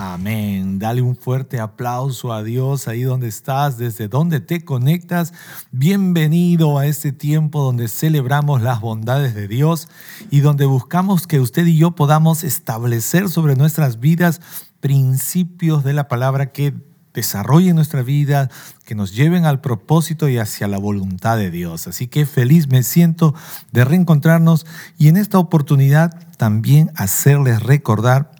Amén. 0.00 0.78
Dale 0.78 1.02
un 1.02 1.16
fuerte 1.16 1.58
aplauso 1.58 2.32
a 2.32 2.44
Dios 2.44 2.86
ahí 2.86 3.02
donde 3.02 3.26
estás, 3.26 3.78
desde 3.78 4.06
donde 4.06 4.38
te 4.38 4.64
conectas. 4.64 5.34
Bienvenido 5.72 6.78
a 6.78 6.86
este 6.86 7.10
tiempo 7.10 7.64
donde 7.64 7.88
celebramos 7.88 8.62
las 8.62 8.80
bondades 8.80 9.34
de 9.34 9.48
Dios 9.48 9.88
y 10.30 10.38
donde 10.38 10.66
buscamos 10.66 11.26
que 11.26 11.40
usted 11.40 11.66
y 11.66 11.78
yo 11.78 11.96
podamos 11.96 12.44
establecer 12.44 13.28
sobre 13.28 13.56
nuestras 13.56 13.98
vidas 13.98 14.40
principios 14.78 15.82
de 15.82 15.94
la 15.94 16.06
palabra 16.06 16.52
que 16.52 16.74
desarrollen 17.12 17.74
nuestra 17.74 18.02
vida, 18.02 18.50
que 18.84 18.94
nos 18.94 19.16
lleven 19.16 19.46
al 19.46 19.60
propósito 19.60 20.28
y 20.28 20.38
hacia 20.38 20.68
la 20.68 20.78
voluntad 20.78 21.36
de 21.36 21.50
Dios. 21.50 21.88
Así 21.88 22.06
que 22.06 22.24
feliz 22.24 22.68
me 22.68 22.84
siento 22.84 23.34
de 23.72 23.84
reencontrarnos 23.84 24.64
y 24.96 25.08
en 25.08 25.16
esta 25.16 25.40
oportunidad 25.40 26.12
también 26.36 26.92
hacerles 26.94 27.64
recordar 27.64 28.37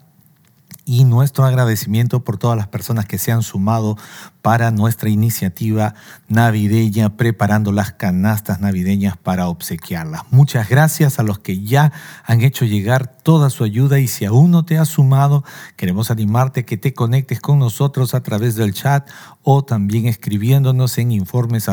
y 0.89 1.03
nuestro 1.03 1.45
agradecimiento 1.45 2.23
por 2.23 2.39
todas 2.39 2.57
las 2.57 2.67
personas 2.67 3.05
que 3.05 3.19
se 3.19 3.31
han 3.31 3.43
sumado 3.43 3.95
para 4.41 4.71
nuestra 4.71 5.07
iniciativa 5.07 5.93
navideña, 6.29 7.15
preparando 7.15 7.71
las 7.71 7.91
canastas 7.91 8.59
navideñas 8.59 9.15
para 9.15 9.49
obsequiarlas. 9.49 10.23
Muchas 10.31 10.67
gracias 10.67 11.19
a 11.19 11.23
los 11.23 11.37
que 11.37 11.61
ya 11.61 11.91
han 12.25 12.41
hecho 12.41 12.65
llegar 12.65 13.18
toda 13.29 13.51
su 13.51 13.63
ayuda 13.63 13.99
y 13.99 14.07
si 14.07 14.25
aún 14.25 14.49
no 14.49 14.65
te 14.65 14.79
has 14.79 14.87
sumado, 14.87 15.43
queremos 15.75 16.09
animarte 16.09 16.61
a 16.61 16.63
que 16.63 16.77
te 16.77 16.95
conectes 16.95 17.39
con 17.39 17.59
nosotros 17.59 18.15
a 18.15 18.23
través 18.23 18.55
del 18.55 18.73
chat 18.73 19.07
o 19.43 19.63
también 19.63 20.07
escribiéndonos 20.07 20.97
en 20.97 21.11
informes 21.11 21.67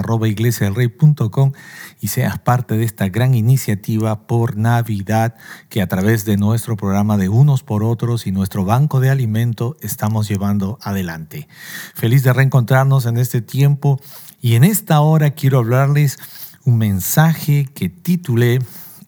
y 1.98 2.08
seas 2.08 2.38
parte 2.40 2.76
de 2.76 2.84
esta 2.84 3.08
gran 3.08 3.34
iniciativa 3.34 4.26
por 4.26 4.58
Navidad 4.58 5.34
que 5.70 5.80
a 5.80 5.86
través 5.86 6.26
de 6.26 6.36
nuestro 6.36 6.76
programa 6.76 7.16
de 7.16 7.30
Unos 7.30 7.62
por 7.62 7.82
Otros 7.82 8.26
y 8.26 8.32
nuestro 8.32 8.66
banco 8.66 9.00
de 9.00 9.08
alimento 9.08 9.78
estamos 9.80 10.28
llevando 10.28 10.78
adelante. 10.82 11.48
Feliz 11.94 12.22
de 12.22 12.34
reencontrar 12.34 12.82
encontrarnos 12.82 13.06
en 13.06 13.16
este 13.16 13.40
tiempo 13.40 13.98
y 14.42 14.56
en 14.56 14.64
esta 14.64 15.00
hora 15.00 15.30
quiero 15.30 15.56
hablarles 15.56 16.18
un 16.64 16.76
mensaje 16.76 17.66
que 17.74 17.88
titulé 17.88 18.58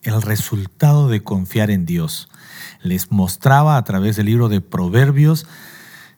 El 0.01 0.19
resultado 0.23 1.09
de 1.09 1.21
confiar 1.21 1.69
en 1.69 1.85
Dios. 1.85 2.27
Les 2.81 3.11
mostraba 3.11 3.77
a 3.77 3.83
través 3.83 4.15
del 4.15 4.27
libro 4.27 4.49
de 4.49 4.61
Proverbios 4.61 5.45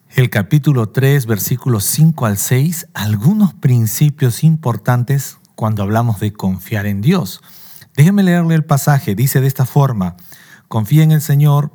el 0.09 0.29
capítulo 0.29 0.89
3, 0.89 1.25
versículos 1.25 1.85
5 1.85 2.25
al 2.25 2.37
6, 2.37 2.89
algunos 2.93 3.53
principios 3.53 4.43
importantes 4.43 5.37
cuando 5.55 5.83
hablamos 5.83 6.19
de 6.19 6.33
confiar 6.33 6.85
en 6.85 7.01
Dios. 7.01 7.41
Déjenme 7.95 8.23
leerle 8.23 8.55
el 8.55 8.65
pasaje. 8.65 9.15
Dice 9.15 9.41
de 9.41 9.47
esta 9.47 9.65
forma, 9.65 10.17
confía 10.67 11.03
en 11.03 11.11
el 11.11 11.21
Señor 11.21 11.71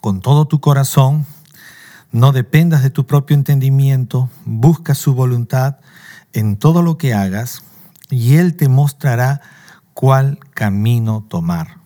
con 0.00 0.20
todo 0.20 0.46
tu 0.46 0.60
corazón 0.60 1.26
no 2.12 2.32
dependas 2.32 2.82
de 2.82 2.90
tu 2.90 3.06
propio 3.06 3.34
entendimiento, 3.34 4.30
busca 4.44 4.94
su 4.94 5.14
voluntad 5.14 5.76
en 6.32 6.56
todo 6.56 6.82
lo 6.82 6.98
que 6.98 7.14
hagas 7.14 7.62
y 8.10 8.36
Él 8.36 8.56
te 8.56 8.68
mostrará 8.68 9.40
cuál 9.94 10.38
camino 10.54 11.24
tomar. 11.28 11.79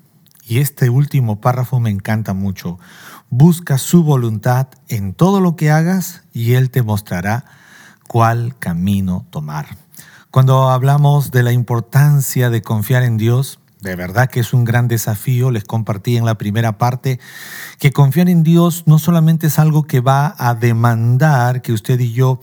Y 0.47 0.59
este 0.59 0.91
último 0.91 1.41
párrafo 1.41 1.81
me 1.81 1.91
encanta 1.91 2.34
mucho. 2.34 2.78
Busca 3.31 3.78
su 3.78 4.05
voluntad 4.05 4.69
en 4.89 5.14
todo 5.14 5.41
lo 5.41 5.56
que 5.56 5.70
hagas 5.70 6.23
y 6.33 6.53
Él 6.53 6.70
te 6.70 6.83
mostrará 6.83 7.45
cuál 8.06 8.56
camino 8.59 9.27
tomar. 9.30 9.79
Cuando 10.30 10.69
hablamos 10.70 11.30
de 11.30 11.42
la 11.42 11.52
importancia 11.52 12.51
de 12.51 12.61
confiar 12.61 13.05
en 13.05 13.17
Dios, 13.17 13.58
de 13.80 13.96
verdad 13.96 14.30
que 14.30 14.41
es 14.41 14.55
un 14.55 14.64
gran 14.64 14.89
desafío. 14.89 15.51
Les 15.51 15.64
compartí 15.64 16.17
en 16.17 16.24
la 16.24 16.36
primera 16.36 16.79
parte 16.79 17.20
que 17.79 17.92
confiar 17.92 18.29
en 18.30 18.42
Dios 18.42 18.85
no 18.86 18.98
solamente 18.98 19.48
es 19.48 19.58
algo 19.58 19.85
que 19.85 20.01
va 20.01 20.35
a 20.39 20.55
demandar 20.55 21.61
que 21.61 21.73
usted 21.73 22.01
y 22.01 22.13
yo 22.13 22.40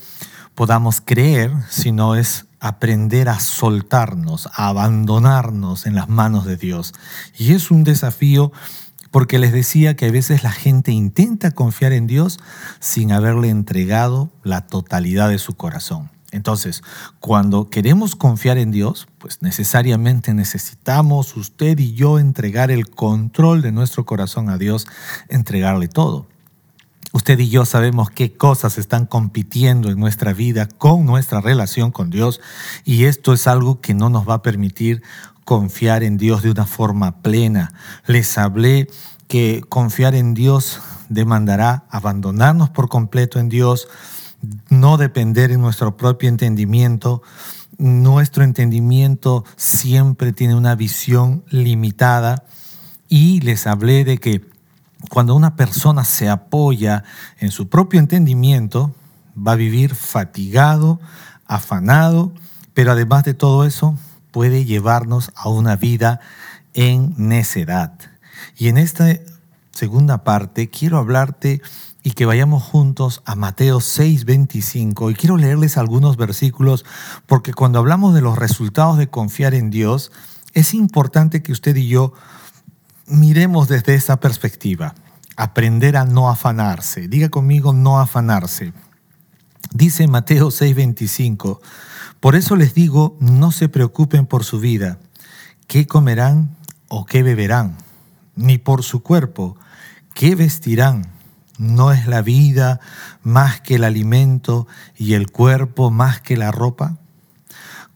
podamos 0.55 1.01
creer, 1.01 1.51
sino 1.69 2.15
es 2.15 2.45
aprender 2.61 3.27
a 3.27 3.39
soltarnos, 3.39 4.47
a 4.53 4.67
abandonarnos 4.67 5.85
en 5.87 5.95
las 5.95 6.07
manos 6.07 6.45
de 6.45 6.55
Dios. 6.55 6.93
Y 7.37 7.53
es 7.53 7.71
un 7.71 7.83
desafío 7.83 8.53
porque 9.09 9.39
les 9.39 9.51
decía 9.51 9.95
que 9.97 10.05
a 10.05 10.11
veces 10.11 10.43
la 10.43 10.51
gente 10.51 10.91
intenta 10.91 11.51
confiar 11.51 11.91
en 11.91 12.07
Dios 12.07 12.39
sin 12.79 13.11
haberle 13.11 13.49
entregado 13.49 14.31
la 14.43 14.67
totalidad 14.67 15.27
de 15.27 15.39
su 15.39 15.55
corazón. 15.55 16.09
Entonces, 16.31 16.81
cuando 17.19 17.69
queremos 17.69 18.15
confiar 18.15 18.57
en 18.57 18.71
Dios, 18.71 19.07
pues 19.17 19.41
necesariamente 19.41 20.33
necesitamos 20.33 21.35
usted 21.35 21.77
y 21.79 21.93
yo 21.93 22.19
entregar 22.19 22.71
el 22.71 22.89
control 22.89 23.61
de 23.61 23.73
nuestro 23.73 24.05
corazón 24.05 24.49
a 24.49 24.57
Dios, 24.57 24.87
entregarle 25.27 25.89
todo. 25.89 26.30
Usted 27.13 27.37
y 27.39 27.49
yo 27.49 27.65
sabemos 27.65 28.09
qué 28.09 28.31
cosas 28.31 28.77
están 28.77 29.05
compitiendo 29.05 29.89
en 29.89 29.99
nuestra 29.99 30.31
vida 30.31 30.67
con 30.67 31.05
nuestra 31.05 31.41
relación 31.41 31.91
con 31.91 32.09
Dios 32.09 32.39
y 32.85 33.03
esto 33.03 33.33
es 33.33 33.47
algo 33.47 33.81
que 33.81 33.93
no 33.93 34.09
nos 34.09 34.27
va 34.27 34.35
a 34.35 34.41
permitir 34.41 35.03
confiar 35.43 36.03
en 36.03 36.17
Dios 36.17 36.41
de 36.41 36.51
una 36.51 36.65
forma 36.65 37.21
plena. 37.21 37.73
Les 38.05 38.37
hablé 38.37 38.87
que 39.27 39.61
confiar 39.67 40.15
en 40.15 40.33
Dios 40.33 40.79
demandará 41.09 41.83
abandonarnos 41.89 42.69
por 42.69 42.87
completo 42.87 43.39
en 43.39 43.49
Dios, 43.49 43.89
no 44.69 44.95
depender 44.95 45.51
en 45.51 45.59
nuestro 45.59 45.97
propio 45.97 46.29
entendimiento. 46.29 47.21
Nuestro 47.77 48.45
entendimiento 48.45 49.43
siempre 49.57 50.31
tiene 50.31 50.55
una 50.55 50.75
visión 50.75 51.43
limitada 51.49 52.45
y 53.09 53.41
les 53.41 53.67
hablé 53.67 54.05
de 54.05 54.17
que 54.17 54.50
cuando 55.09 55.35
una 55.35 55.55
persona 55.55 56.03
se 56.03 56.29
apoya 56.29 57.03
en 57.39 57.51
su 57.51 57.69
propio 57.69 57.99
entendimiento, 57.99 58.93
va 59.35 59.53
a 59.53 59.55
vivir 59.55 59.95
fatigado, 59.95 60.99
afanado, 61.45 62.33
pero 62.73 62.91
además 62.91 63.23
de 63.23 63.33
todo 63.33 63.65
eso, 63.65 63.97
puede 64.31 64.65
llevarnos 64.65 65.31
a 65.35 65.49
una 65.49 65.75
vida 65.75 66.19
en 66.73 67.13
necedad. 67.17 67.93
Y 68.57 68.69
en 68.69 68.77
esta 68.77 69.07
segunda 69.71 70.23
parte 70.23 70.69
quiero 70.69 70.97
hablarte 70.97 71.61
y 72.03 72.11
que 72.11 72.25
vayamos 72.25 72.63
juntos 72.63 73.21
a 73.25 73.35
Mateo 73.35 73.79
6:25. 73.79 75.11
Y 75.11 75.15
quiero 75.15 75.37
leerles 75.37 75.77
algunos 75.77 76.17
versículos 76.17 76.85
porque 77.27 77.53
cuando 77.53 77.79
hablamos 77.79 78.13
de 78.13 78.21
los 78.21 78.37
resultados 78.37 78.97
de 78.97 79.09
confiar 79.09 79.53
en 79.53 79.69
Dios, 79.69 80.11
es 80.53 80.73
importante 80.73 81.43
que 81.43 81.51
usted 81.51 81.75
y 81.75 81.87
yo 81.87 82.13
miremos 83.11 83.67
desde 83.67 83.95
esa 83.95 84.19
perspectiva. 84.19 84.95
Aprender 85.35 85.97
a 85.97 86.05
no 86.05 86.29
afanarse. 86.29 87.07
Diga 87.07 87.29
conmigo, 87.29 87.73
no 87.73 87.99
afanarse. 87.99 88.73
Dice 89.73 90.07
Mateo 90.07 90.49
6:25, 90.49 91.59
por 92.19 92.35
eso 92.35 92.55
les 92.55 92.73
digo, 92.73 93.17
no 93.19 93.51
se 93.51 93.69
preocupen 93.69 94.25
por 94.25 94.43
su 94.43 94.59
vida, 94.59 94.99
qué 95.67 95.87
comerán 95.87 96.57
o 96.89 97.05
qué 97.05 97.23
beberán, 97.23 97.77
ni 98.35 98.57
por 98.57 98.83
su 98.83 99.01
cuerpo, 99.01 99.55
qué 100.13 100.35
vestirán 100.35 101.11
¿No 101.61 101.91
es 101.91 102.07
la 102.07 102.23
vida 102.23 102.79
más 103.21 103.61
que 103.61 103.75
el 103.75 103.83
alimento 103.83 104.67
y 104.97 105.13
el 105.13 105.29
cuerpo 105.29 105.91
más 105.91 106.19
que 106.19 106.35
la 106.35 106.51
ropa? 106.51 106.97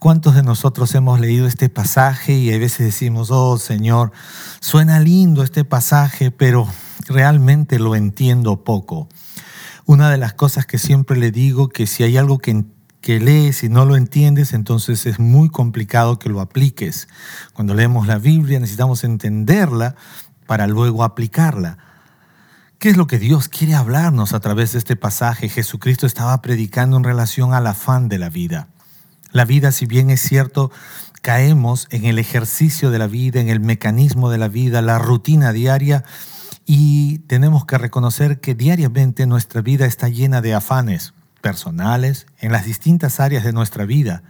¿Cuántos 0.06 0.36
de 0.36 0.44
nosotros 0.44 0.94
hemos 0.94 1.20
leído 1.20 1.48
este 1.48 1.68
pasaje 1.68 2.34
y 2.34 2.54
a 2.54 2.60
veces 2.60 2.86
decimos, 2.86 3.32
oh 3.32 3.58
Señor, 3.58 4.12
suena 4.60 5.00
lindo 5.00 5.42
este 5.42 5.66
pasaje, 5.66 6.30
pero 6.30 6.68
realmente 7.07 7.80
lo 7.80 7.96
entiendo 7.96 8.63
poco? 8.63 9.10
Una 9.88 10.12
de 10.12 10.18
las 10.18 10.36
cosas 10.36 10.68
que 10.68 10.78
siempre 10.78 11.18
le 11.18 11.31
digo, 11.31 11.69
que 11.69 11.88
si 11.88 12.04
hay 12.04 12.18
algo 12.18 12.38
que, 12.38 12.66
que 13.02 13.19
lees 13.19 13.63
y 13.63 13.69
no 13.69 13.84
lo 13.86 13.96
entiendes, 13.96 14.54
entonces 14.54 15.07
es 15.07 15.18
muy 15.18 15.50
complicado 15.50 16.19
que 16.19 16.30
lo 16.30 16.40
apliques. 16.40 17.08
Cuando 17.54 17.74
leemos 17.74 18.06
la 18.06 18.19
Biblia 18.19 18.60
necesitamos 18.60 19.04
entenderla 19.04 19.96
para 20.46 20.68
luego 20.68 21.04
aplicarla. 21.04 21.80
¿Qué 22.78 22.90
es 22.90 22.98
lo 22.98 23.08
que 23.08 23.18
Dios 23.18 23.50
quiere 23.50 23.74
hablarnos 23.74 24.34
a 24.34 24.40
través 24.40 24.74
de 24.74 24.78
este 24.78 24.96
pasaje? 24.96 25.50
Jesucristo 25.50 26.06
estaba 26.06 26.44
predicando 26.44 26.96
en 26.96 27.04
relación 27.04 27.56
al 27.56 27.66
afán 27.66 28.08
de 28.08 28.19
la 28.19 28.30
vida. 28.30 28.68
La 29.36 29.44
vida, 29.44 29.74
si 29.74 29.86
bien 29.86 30.12
es 30.12 30.22
cierto, 30.22 30.72
caemos 31.22 31.90
en 31.92 32.06
el 32.06 32.20
ejercicio 32.20 32.90
de 32.90 33.00
la 33.00 33.08
vida, 33.08 33.42
en 33.42 33.50
el 33.50 33.60
mecanismo 33.60 34.30
de 34.30 34.38
la 34.38 34.48
vida, 34.48 34.82
la 34.82 34.98
rutina 34.98 35.52
diaria, 35.52 36.06
y 36.66 37.18
tenemos 37.28 37.66
que 37.66 37.78
reconocer 37.78 38.40
que 38.40 38.56
diariamente 38.56 39.26
nuestra 39.26 39.60
vida 39.60 39.88
está 39.88 40.08
llena 40.08 40.40
de 40.40 40.54
afanes 40.54 41.14
personales 41.42 42.28
en 42.40 42.54
las 42.54 42.64
distintas 42.64 43.20
áreas 43.20 43.44
de 43.44 43.52
nuestra 43.52 43.84
vida. 43.84 44.24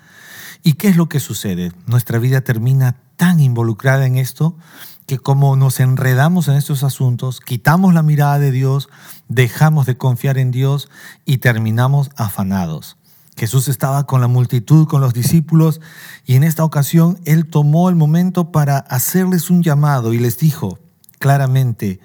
¿Y 0.63 0.73
qué 0.73 0.87
es 0.87 0.95
lo 0.95 1.07
que 1.07 1.19
sucede? 1.19 1.71
Nuestra 1.85 2.17
vida 2.17 2.41
termina 2.41 2.95
tan 3.15 3.39
involucrada 3.39 4.07
en 4.07 4.17
esto 4.17 4.57
que 5.05 5.19
como 5.19 5.55
nos 5.55 5.79
enredamos 5.79 6.47
en 6.47 6.55
estos 6.55 6.83
asuntos, 6.83 7.41
quitamos 7.41 7.93
la 7.93 8.01
mirada 8.01 8.39
de 8.39 8.49
Dios, 8.49 8.89
dejamos 9.27 9.85
de 9.85 9.97
confiar 9.97 10.39
en 10.39 10.49
Dios 10.49 10.89
y 11.25 11.37
terminamos 11.37 12.09
afanados. 12.15 12.97
Jesús 13.35 13.67
estaba 13.67 14.05
con 14.05 14.21
la 14.21 14.27
multitud, 14.27 14.87
con 14.87 15.01
los 15.01 15.13
discípulos, 15.13 15.81
y 16.25 16.35
en 16.35 16.43
esta 16.43 16.63
ocasión 16.63 17.19
Él 17.25 17.47
tomó 17.47 17.89
el 17.89 17.95
momento 17.95 18.51
para 18.51 18.77
hacerles 18.77 19.49
un 19.49 19.61
llamado 19.61 20.13
y 20.13 20.19
les 20.19 20.37
dijo 20.37 20.79
claramente, 21.19 21.99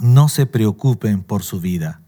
no 0.00 0.28
se 0.28 0.46
preocupen 0.46 1.22
por 1.22 1.42
su 1.42 1.60
vida. 1.60 2.00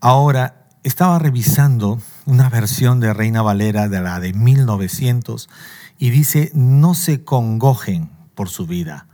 Ahora, 0.00 0.66
estaba 0.82 1.18
revisando 1.18 2.00
una 2.26 2.48
versión 2.48 2.98
de 2.98 3.14
Reina 3.14 3.42
Valera 3.42 3.88
de 3.88 4.00
la 4.00 4.18
de 4.18 4.32
1900 4.32 5.48
y 5.98 6.10
dice, 6.10 6.50
no 6.54 6.94
se 6.94 7.24
congojen 7.24 8.10
por 8.34 8.48
su 8.48 8.66
vida 8.66 9.06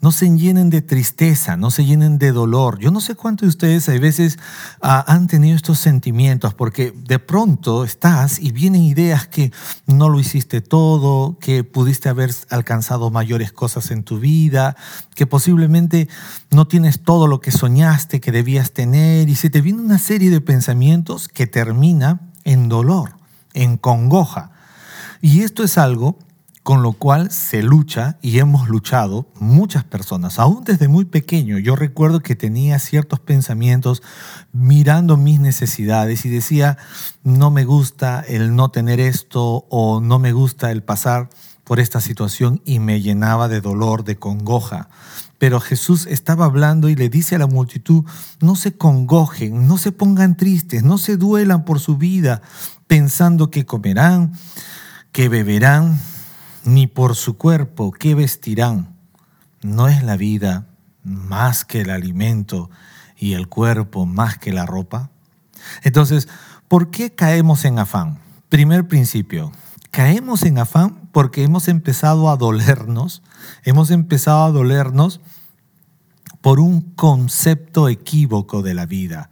no 0.00 0.12
se 0.12 0.34
llenen 0.34 0.70
de 0.70 0.80
tristeza, 0.80 1.56
no 1.56 1.70
se 1.70 1.84
llenen 1.84 2.18
de 2.18 2.32
dolor. 2.32 2.78
Yo 2.78 2.90
no 2.90 3.00
sé 3.00 3.14
cuántos 3.14 3.46
de 3.46 3.48
ustedes 3.50 3.88
a 3.88 3.92
veces 3.92 4.38
ah, 4.80 5.04
han 5.06 5.26
tenido 5.26 5.54
estos 5.56 5.78
sentimientos, 5.78 6.54
porque 6.54 6.92
de 6.92 7.18
pronto 7.18 7.84
estás 7.84 8.38
y 8.38 8.50
vienen 8.52 8.82
ideas 8.82 9.28
que 9.28 9.52
no 9.86 10.08
lo 10.08 10.18
hiciste 10.18 10.62
todo, 10.62 11.38
que 11.38 11.64
pudiste 11.64 12.08
haber 12.08 12.34
alcanzado 12.48 13.10
mayores 13.10 13.52
cosas 13.52 13.90
en 13.90 14.02
tu 14.02 14.18
vida, 14.18 14.74
que 15.14 15.26
posiblemente 15.26 16.08
no 16.50 16.66
tienes 16.66 17.02
todo 17.02 17.26
lo 17.26 17.40
que 17.40 17.50
soñaste 17.50 18.20
que 18.20 18.32
debías 18.32 18.72
tener, 18.72 19.28
y 19.28 19.36
se 19.36 19.50
te 19.50 19.60
viene 19.60 19.82
una 19.82 19.98
serie 19.98 20.30
de 20.30 20.40
pensamientos 20.40 21.28
que 21.28 21.46
termina 21.46 22.20
en 22.44 22.70
dolor, 22.70 23.16
en 23.52 23.76
congoja. 23.76 24.52
Y 25.20 25.42
esto 25.42 25.62
es 25.62 25.76
algo 25.76 26.16
con 26.62 26.82
lo 26.82 26.92
cual 26.92 27.30
se 27.30 27.62
lucha 27.62 28.18
y 28.20 28.38
hemos 28.38 28.68
luchado 28.68 29.26
muchas 29.38 29.84
personas, 29.84 30.38
aún 30.38 30.62
desde 30.64 30.88
muy 30.88 31.06
pequeño. 31.06 31.58
Yo 31.58 31.74
recuerdo 31.74 32.20
que 32.20 32.36
tenía 32.36 32.78
ciertos 32.78 33.18
pensamientos 33.20 34.02
mirando 34.52 35.16
mis 35.16 35.40
necesidades 35.40 36.24
y 36.26 36.28
decía, 36.28 36.76
no 37.24 37.50
me 37.50 37.64
gusta 37.64 38.20
el 38.20 38.54
no 38.54 38.70
tener 38.70 39.00
esto 39.00 39.66
o 39.70 40.00
no 40.00 40.18
me 40.18 40.32
gusta 40.32 40.70
el 40.70 40.82
pasar 40.82 41.30
por 41.64 41.80
esta 41.80 42.00
situación 42.00 42.60
y 42.64 42.78
me 42.78 43.00
llenaba 43.00 43.48
de 43.48 43.60
dolor, 43.60 44.04
de 44.04 44.16
congoja. 44.16 44.88
Pero 45.38 45.60
Jesús 45.60 46.06
estaba 46.06 46.44
hablando 46.44 46.90
y 46.90 46.96
le 46.96 47.08
dice 47.08 47.36
a 47.36 47.38
la 47.38 47.46
multitud, 47.46 48.04
no 48.40 48.56
se 48.56 48.76
congojen, 48.76 49.66
no 49.66 49.78
se 49.78 49.92
pongan 49.92 50.36
tristes, 50.36 50.82
no 50.82 50.98
se 50.98 51.16
duelan 51.16 51.64
por 51.64 51.80
su 51.80 51.96
vida, 51.96 52.42
pensando 52.86 53.50
que 53.50 53.64
comerán, 53.64 54.34
que 55.12 55.28
beberán, 55.28 55.98
ni 56.64 56.86
por 56.86 57.16
su 57.16 57.36
cuerpo 57.36 57.92
qué 57.92 58.14
vestirán. 58.14 58.96
¿No 59.62 59.88
es 59.88 60.02
la 60.02 60.16
vida 60.16 60.66
más 61.04 61.64
que 61.64 61.82
el 61.82 61.90
alimento 61.90 62.70
y 63.16 63.34
el 63.34 63.48
cuerpo 63.48 64.06
más 64.06 64.38
que 64.38 64.52
la 64.52 64.66
ropa? 64.66 65.10
Entonces, 65.82 66.28
¿por 66.68 66.90
qué 66.90 67.14
caemos 67.14 67.64
en 67.64 67.78
afán? 67.78 68.18
Primer 68.48 68.88
principio, 68.88 69.52
caemos 69.90 70.42
en 70.44 70.58
afán 70.58 71.08
porque 71.12 71.42
hemos 71.42 71.68
empezado 71.68 72.30
a 72.30 72.36
dolernos, 72.36 73.22
hemos 73.64 73.90
empezado 73.90 74.44
a 74.44 74.50
dolernos 74.50 75.20
por 76.40 76.60
un 76.60 76.80
concepto 76.80 77.88
equívoco 77.88 78.62
de 78.62 78.74
la 78.74 78.86
vida. 78.86 79.30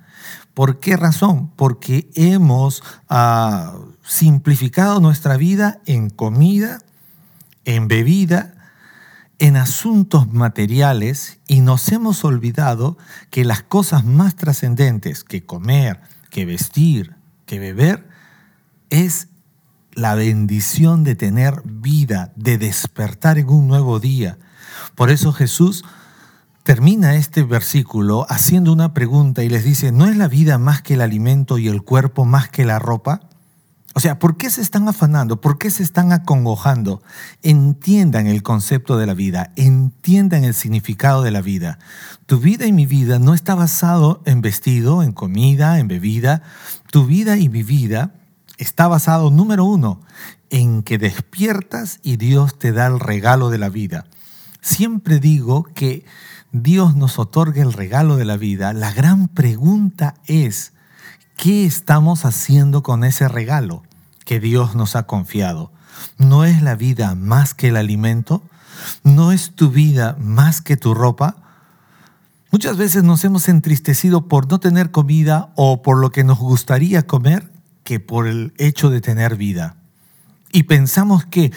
¿Por 0.55 0.81
qué 0.81 0.97
razón? 0.97 1.53
Porque 1.55 2.11
hemos 2.15 2.83
ah, 3.09 3.77
simplificado 4.03 5.01
nuestra 5.01 5.37
vida 5.37 5.81
en 5.87 6.11
comida, 6.11 6.81
en 7.69 7.87
bebida, 7.87 8.55
en 9.39 9.59
asuntos 9.59 10.33
materiales 10.33 11.39
y 11.47 11.61
nos 11.61 11.93
hemos 11.93 12.25
olvidado 12.25 12.97
que 13.29 13.45
las 13.45 13.63
cosas 13.63 14.07
más 14.07 14.37
trascendentes 14.37 15.23
que 15.23 15.45
comer, 15.45 16.01
que 16.31 16.47
vestir, 16.47 17.15
que 17.45 17.59
beber, 17.59 18.09
es 18.89 19.29
la 19.93 20.15
bendición 20.15 21.05
de 21.05 21.15
tener 21.15 21.61
vida, 21.63 22.33
de 22.37 22.57
despertar 22.57 23.37
en 23.37 23.51
un 23.51 23.69
nuevo 23.69 24.01
día. 24.01 24.39
Por 24.95 25.11
eso 25.11 25.35
Jesús 25.35 25.85
termina 26.63 27.17
este 27.17 27.43
versículo 27.43 28.25
haciendo 28.31 28.73
una 28.73 28.95
pregunta 28.95 29.45
y 29.45 29.51
les 29.51 29.63
dice, 29.63 29.93
¿no 29.93 30.07
es 30.07 30.17
la 30.17 30.29
vida 30.29 30.57
más 30.57 30.81
que 30.81 30.95
el 30.95 31.03
alimento 31.03 31.59
y 31.59 31.69
el 31.69 31.83
cuerpo 31.83 32.25
más 32.25 32.49
que 32.49 32.65
la 32.65 32.79
ropa? 32.79 33.28
O 33.99 34.01
sea, 34.01 34.21
¿por 34.21 34.37
qué 34.37 34.49
se 34.49 34.61
están 34.61 34.87
afanando? 34.87 35.41
¿Por 35.41 35.59
qué 35.59 35.71
se 35.71 35.83
están 35.83 36.13
acongojando? 36.13 37.03
Entiendan 37.43 38.29
el 38.29 38.45
concepto 38.45 38.97
de 38.97 39.07
la 39.07 39.15
vida, 39.15 39.51
entiendan 39.57 40.45
el 40.45 40.55
significado 40.55 41.25
de 41.25 41.33
la 41.33 41.43
vida. 41.43 41.81
Tu 42.27 42.39
vida 42.39 42.67
y 42.67 42.73
mi 42.73 42.87
vida 42.87 43.19
no 43.19 43.35
está 43.35 43.57
basado 43.57 44.23
en 44.25 44.41
vestido, 44.41 45.03
en 45.03 45.11
comida, 45.11 45.81
en 45.81 45.89
bebida. 45.89 46.45
Tu 46.93 47.07
vida 47.07 47.39
y 47.39 47.49
mi 47.49 47.65
vida 47.65 48.15
está 48.57 48.87
basado, 48.87 49.33
número 49.33 49.65
uno, 49.65 50.01
en 50.49 50.85
que 50.85 50.97
despiertas 50.97 51.99
y 52.05 52.19
Dios 52.19 52.57
te 52.57 52.71
da 52.71 52.87
el 52.87 53.01
regalo 53.01 53.51
de 53.51 53.59
la 53.59 53.69
vida. 53.69 54.07
Siempre 54.61 55.19
digo 55.19 55.65
que 55.75 56.05
Dios 56.53 56.95
nos 56.95 57.19
otorga 57.19 57.63
el 57.63 57.73
regalo 57.73 58.17
de 58.17 58.27
la 58.27 58.37
vida. 58.37 58.73
La 58.73 58.93
gran 58.93 59.27
pregunta 59.27 60.15
es, 60.25 60.73
¿qué 61.37 61.67
estamos 61.67 62.25
haciendo 62.25 62.85
con 62.85 63.03
ese 63.03 63.27
regalo? 63.27 63.83
Que 64.29 64.41
Dios 64.41 64.75
nos 64.75 64.95
ha 64.95 65.05
confiado. 65.05 65.73
¿No 66.19 66.45
es 66.45 66.61
la 66.61 66.75
vida 66.75 67.15
más 67.15 67.55
que 67.55 67.69
el 67.69 67.79
alimento? 67.79 68.43
¿No 69.03 69.33
es 69.33 69.55
tu 69.55 69.71
vida 69.71 70.19
más 70.21 70.61
que 70.61 70.77
tu 70.77 70.93
ropa? 70.93 71.37
Muchas 72.51 72.77
veces 72.77 73.05
nos 73.05 73.25
hemos 73.25 73.49
entristecido 73.49 74.29
por 74.29 74.47
no 74.51 74.61
tener 74.61 74.91
comida 74.91 75.49
o 75.57 75.81
por 75.81 75.97
lo 75.97 76.13
que 76.13 76.25
nos 76.25 76.39
gustaría 76.39 77.07
comer 77.07 77.51
que 77.85 78.01
por 78.01 78.27
el 78.27 78.53
hecho 78.59 78.91
de 78.91 79.01
tener 79.01 79.37
vida. 79.37 79.77
Y 80.53 80.65
pensamos 80.65 81.25
que 81.25 81.51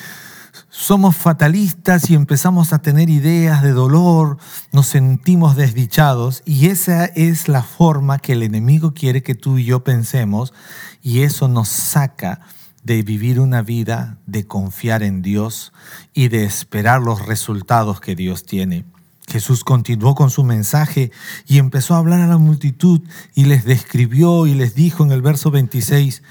somos 0.70 1.18
fatalistas 1.18 2.10
y 2.10 2.16
empezamos 2.16 2.72
a 2.72 2.82
tener 2.82 3.10
ideas 3.10 3.64
de 3.64 3.74
dolor, 3.74 4.38
nos 4.72 4.88
sentimos 4.88 5.58
desdichados 5.58 6.42
y 6.46 6.68
esa 6.68 7.04
es 7.04 7.50
la 7.50 7.64
forma 7.64 8.20
que 8.20 8.32
el 8.32 8.44
enemigo 8.44 8.94
quiere 8.94 9.24
que 9.24 9.36
tú 9.36 9.58
y 9.58 9.66
yo 9.66 9.84
pensemos 9.84 10.54
y 11.02 11.24
eso 11.24 11.50
nos 11.50 11.68
saca 11.68 12.40
de 12.84 13.02
vivir 13.04 13.40
una 13.40 13.62
vida 13.62 14.18
de 14.26 14.46
confiar 14.46 15.04
en 15.04 15.22
Dios 15.22 15.72
y 16.14 16.30
de 16.30 16.44
esperar 16.44 17.02
los 17.02 17.26
resultados 17.26 18.02
que 18.02 18.16
Dios 18.16 18.44
tiene. 18.44 18.86
Jesús 19.28 19.64
continuó 19.64 20.16
con 20.16 20.30
su 20.30 20.44
mensaje 20.44 21.12
y 21.48 21.58
empezó 21.58 21.96
a 21.96 22.00
hablar 22.00 22.22
a 22.22 22.28
la 22.28 22.38
multitud 22.38 23.02
y 23.34 23.46
les 23.46 23.64
describió 23.66 24.46
y 24.46 24.54
les 24.56 24.76
dijo 24.76 25.04
en 25.04 25.12
el 25.12 25.22
verso 25.22 25.52
26, 25.52 26.22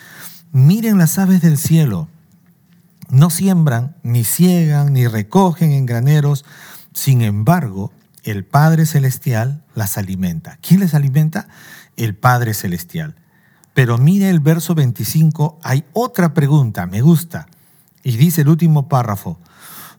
miren 0.53 0.99
las 0.99 1.19
aves 1.19 1.41
del 1.41 1.57
cielo, 1.57 2.09
no 3.09 3.31
siembran, 3.31 3.97
ni 4.03 4.25
ciegan, 4.25 4.93
ni 4.93 5.07
recogen 5.07 5.73
en 5.73 5.87
graneros, 5.87 6.45
sin 6.93 7.23
embargo, 7.23 7.93
el 8.23 8.45
Padre 8.45 8.87
Celestial 8.87 9.65
las 9.75 9.97
alimenta. 9.97 10.59
¿Quién 10.61 10.81
les 10.81 10.95
alimenta? 10.95 11.49
El 11.97 12.15
Padre 12.15 12.55
Celestial. 12.55 13.17
Pero 13.81 13.97
mire 13.97 14.29
el 14.29 14.41
verso 14.41 14.75
25, 14.75 15.59
hay 15.63 15.87
otra 15.95 16.35
pregunta, 16.35 16.85
me 16.85 17.01
gusta. 17.01 17.47
Y 18.03 18.19
dice 18.19 18.43
el 18.43 18.51
último 18.51 18.91
párrafo, 18.91 19.39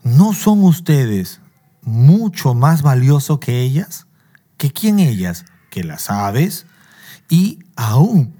¿no 0.03 0.33
son 0.33 0.63
ustedes 0.63 1.41
mucho 1.81 2.53
más 2.53 2.83
valiosos 2.83 3.39
que 3.39 3.61
ellas? 3.61 4.05
¿Que 4.57 4.71
quién 4.71 4.99
ellas? 4.99 5.45
Que 5.71 5.83
las 5.83 6.11
aves 6.11 6.67
y 7.27 7.57
aún 7.75 8.35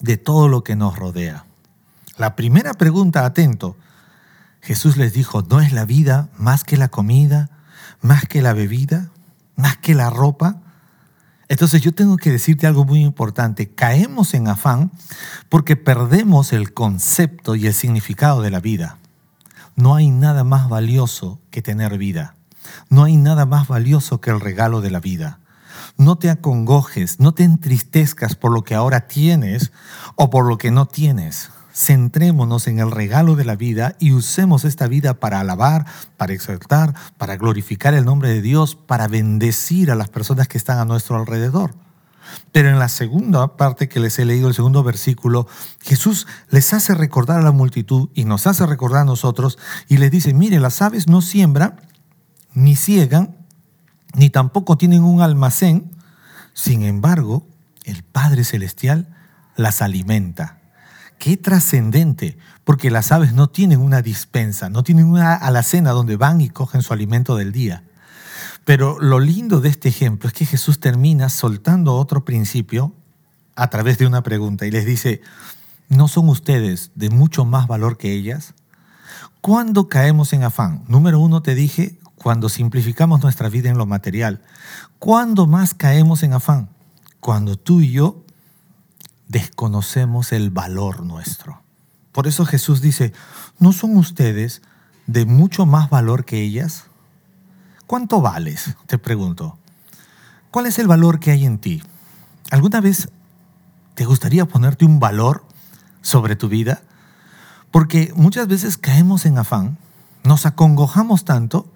de 0.00 0.18
todo 0.18 0.48
lo 0.48 0.62
que 0.62 0.76
nos 0.76 0.98
rodea. 0.98 1.46
La 2.18 2.36
primera 2.36 2.74
pregunta, 2.74 3.24
atento, 3.24 3.78
Jesús 4.60 4.98
les 4.98 5.14
dijo, 5.14 5.46
¿no 5.48 5.62
es 5.62 5.72
la 5.72 5.86
vida 5.86 6.28
más 6.36 6.62
que 6.62 6.76
la 6.76 6.88
comida, 6.88 7.48
más 8.02 8.26
que 8.26 8.42
la 8.42 8.52
bebida, 8.52 9.08
más 9.56 9.78
que 9.78 9.94
la 9.94 10.10
ropa? 10.10 10.60
Entonces 11.48 11.80
yo 11.80 11.92
tengo 11.92 12.16
que 12.16 12.32
decirte 12.32 12.66
algo 12.66 12.84
muy 12.84 13.00
importante. 13.02 13.68
Caemos 13.68 14.34
en 14.34 14.48
afán 14.48 14.90
porque 15.48 15.76
perdemos 15.76 16.52
el 16.52 16.72
concepto 16.72 17.54
y 17.54 17.66
el 17.66 17.74
significado 17.74 18.42
de 18.42 18.50
la 18.50 18.60
vida. 18.60 18.98
No 19.76 19.94
hay 19.94 20.10
nada 20.10 20.42
más 20.42 20.68
valioso 20.68 21.40
que 21.50 21.62
tener 21.62 21.98
vida. 21.98 22.34
No 22.88 23.04
hay 23.04 23.16
nada 23.16 23.46
más 23.46 23.68
valioso 23.68 24.20
que 24.20 24.30
el 24.30 24.40
regalo 24.40 24.80
de 24.80 24.90
la 24.90 25.00
vida. 25.00 25.38
No 25.96 26.16
te 26.16 26.30
acongojes, 26.30 27.20
no 27.20 27.32
te 27.32 27.44
entristezcas 27.44 28.34
por 28.34 28.52
lo 28.52 28.64
que 28.64 28.74
ahora 28.74 29.06
tienes 29.06 29.72
o 30.16 30.30
por 30.30 30.46
lo 30.46 30.58
que 30.58 30.70
no 30.70 30.86
tienes 30.86 31.50
centrémonos 31.76 32.68
en 32.68 32.78
el 32.78 32.90
regalo 32.90 33.36
de 33.36 33.44
la 33.44 33.54
vida 33.54 33.96
y 33.98 34.12
usemos 34.12 34.64
esta 34.64 34.86
vida 34.86 35.20
para 35.20 35.40
alabar, 35.40 35.84
para 36.16 36.32
exaltar, 36.32 36.94
para 37.18 37.36
glorificar 37.36 37.92
el 37.92 38.06
nombre 38.06 38.30
de 38.30 38.40
Dios, 38.40 38.76
para 38.76 39.08
bendecir 39.08 39.90
a 39.90 39.94
las 39.94 40.08
personas 40.08 40.48
que 40.48 40.56
están 40.56 40.78
a 40.78 40.86
nuestro 40.86 41.16
alrededor. 41.16 41.74
Pero 42.50 42.70
en 42.70 42.78
la 42.78 42.88
segunda 42.88 43.56
parte 43.58 43.88
que 43.88 44.00
les 44.00 44.18
he 44.18 44.24
leído, 44.24 44.48
el 44.48 44.54
segundo 44.54 44.82
versículo, 44.82 45.46
Jesús 45.82 46.26
les 46.48 46.72
hace 46.72 46.94
recordar 46.94 47.40
a 47.40 47.44
la 47.44 47.52
multitud 47.52 48.08
y 48.14 48.24
nos 48.24 48.46
hace 48.46 48.64
recordar 48.64 49.02
a 49.02 49.04
nosotros 49.04 49.58
y 49.86 49.98
les 49.98 50.10
dice, 50.10 50.32
mire, 50.32 50.58
las 50.58 50.80
aves 50.80 51.06
no 51.08 51.20
siembran, 51.20 51.78
ni 52.54 52.74
ciegan, 52.74 53.36
ni 54.14 54.30
tampoco 54.30 54.78
tienen 54.78 55.04
un 55.04 55.20
almacén, 55.20 55.90
sin 56.54 56.84
embargo, 56.84 57.46
el 57.84 58.02
Padre 58.02 58.44
Celestial 58.44 59.14
las 59.56 59.82
alimenta. 59.82 60.55
Qué 61.18 61.36
trascendente, 61.36 62.38
porque 62.64 62.90
las 62.90 63.12
aves 63.12 63.32
no 63.32 63.48
tienen 63.48 63.80
una 63.80 64.02
dispensa, 64.02 64.68
no 64.68 64.82
tienen 64.82 65.06
una 65.06 65.34
alacena 65.34 65.90
donde 65.90 66.16
van 66.16 66.40
y 66.40 66.50
cogen 66.50 66.82
su 66.82 66.92
alimento 66.92 67.36
del 67.36 67.52
día. 67.52 67.84
Pero 68.64 68.98
lo 69.00 69.20
lindo 69.20 69.60
de 69.60 69.68
este 69.68 69.88
ejemplo 69.88 70.28
es 70.28 70.34
que 70.34 70.44
Jesús 70.44 70.80
termina 70.80 71.28
soltando 71.28 71.94
otro 71.94 72.24
principio 72.24 72.92
a 73.54 73.70
través 73.70 73.98
de 73.98 74.06
una 74.06 74.22
pregunta 74.22 74.66
y 74.66 74.70
les 74.70 74.84
dice, 74.84 75.22
¿no 75.88 76.08
son 76.08 76.28
ustedes 76.28 76.90
de 76.94 77.08
mucho 77.08 77.44
más 77.44 77.66
valor 77.68 77.96
que 77.96 78.12
ellas? 78.12 78.54
¿Cuándo 79.40 79.88
caemos 79.88 80.32
en 80.32 80.42
afán? 80.42 80.84
Número 80.88 81.20
uno, 81.20 81.40
te 81.40 81.54
dije, 81.54 81.98
cuando 82.16 82.48
simplificamos 82.48 83.22
nuestra 83.22 83.48
vida 83.48 83.70
en 83.70 83.78
lo 83.78 83.86
material. 83.86 84.42
¿Cuándo 84.98 85.46
más 85.46 85.74
caemos 85.74 86.24
en 86.24 86.32
afán? 86.32 86.68
Cuando 87.20 87.56
tú 87.56 87.80
y 87.80 87.92
yo 87.92 88.25
desconocemos 89.28 90.32
el 90.32 90.50
valor 90.50 91.02
nuestro. 91.02 91.62
Por 92.12 92.26
eso 92.26 92.46
Jesús 92.46 92.80
dice, 92.80 93.12
¿no 93.58 93.72
son 93.72 93.96
ustedes 93.96 94.62
de 95.06 95.26
mucho 95.26 95.66
más 95.66 95.90
valor 95.90 96.24
que 96.24 96.40
ellas? 96.40 96.84
¿Cuánto 97.86 98.20
vales? 98.20 98.76
Te 98.86 98.98
pregunto. 98.98 99.58
¿Cuál 100.50 100.66
es 100.66 100.78
el 100.78 100.88
valor 100.88 101.20
que 101.20 101.30
hay 101.30 101.44
en 101.44 101.58
ti? 101.58 101.82
¿Alguna 102.50 102.80
vez 102.80 103.10
te 103.94 104.04
gustaría 104.04 104.46
ponerte 104.46 104.84
un 104.84 104.98
valor 104.98 105.44
sobre 106.00 106.36
tu 106.36 106.48
vida? 106.48 106.82
Porque 107.70 108.12
muchas 108.16 108.48
veces 108.48 108.78
caemos 108.78 109.26
en 109.26 109.38
afán, 109.38 109.76
nos 110.24 110.46
acongojamos 110.46 111.24
tanto 111.24 111.70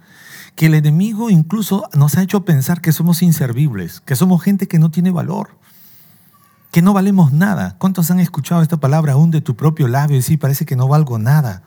que 0.56 0.66
el 0.66 0.74
enemigo 0.74 1.30
incluso 1.30 1.88
nos 1.94 2.16
ha 2.16 2.22
hecho 2.22 2.44
pensar 2.44 2.80
que 2.80 2.92
somos 2.92 3.22
inservibles, 3.22 4.00
que 4.00 4.16
somos 4.16 4.42
gente 4.42 4.68
que 4.68 4.78
no 4.78 4.90
tiene 4.90 5.10
valor, 5.10 5.50
que 6.70 6.82
no 6.82 6.92
valemos 6.92 7.32
nada. 7.32 7.76
¿Cuántos 7.78 8.10
han 8.10 8.20
escuchado 8.20 8.62
esta 8.62 8.78
palabra 8.78 9.14
aún 9.14 9.30
de 9.30 9.40
tu 9.40 9.56
propio 9.56 9.88
labio 9.88 10.16
y 10.18 10.22
sí 10.22 10.36
parece 10.36 10.66
que 10.66 10.76
no 10.76 10.88
valgo 10.88 11.18
nada? 11.18 11.62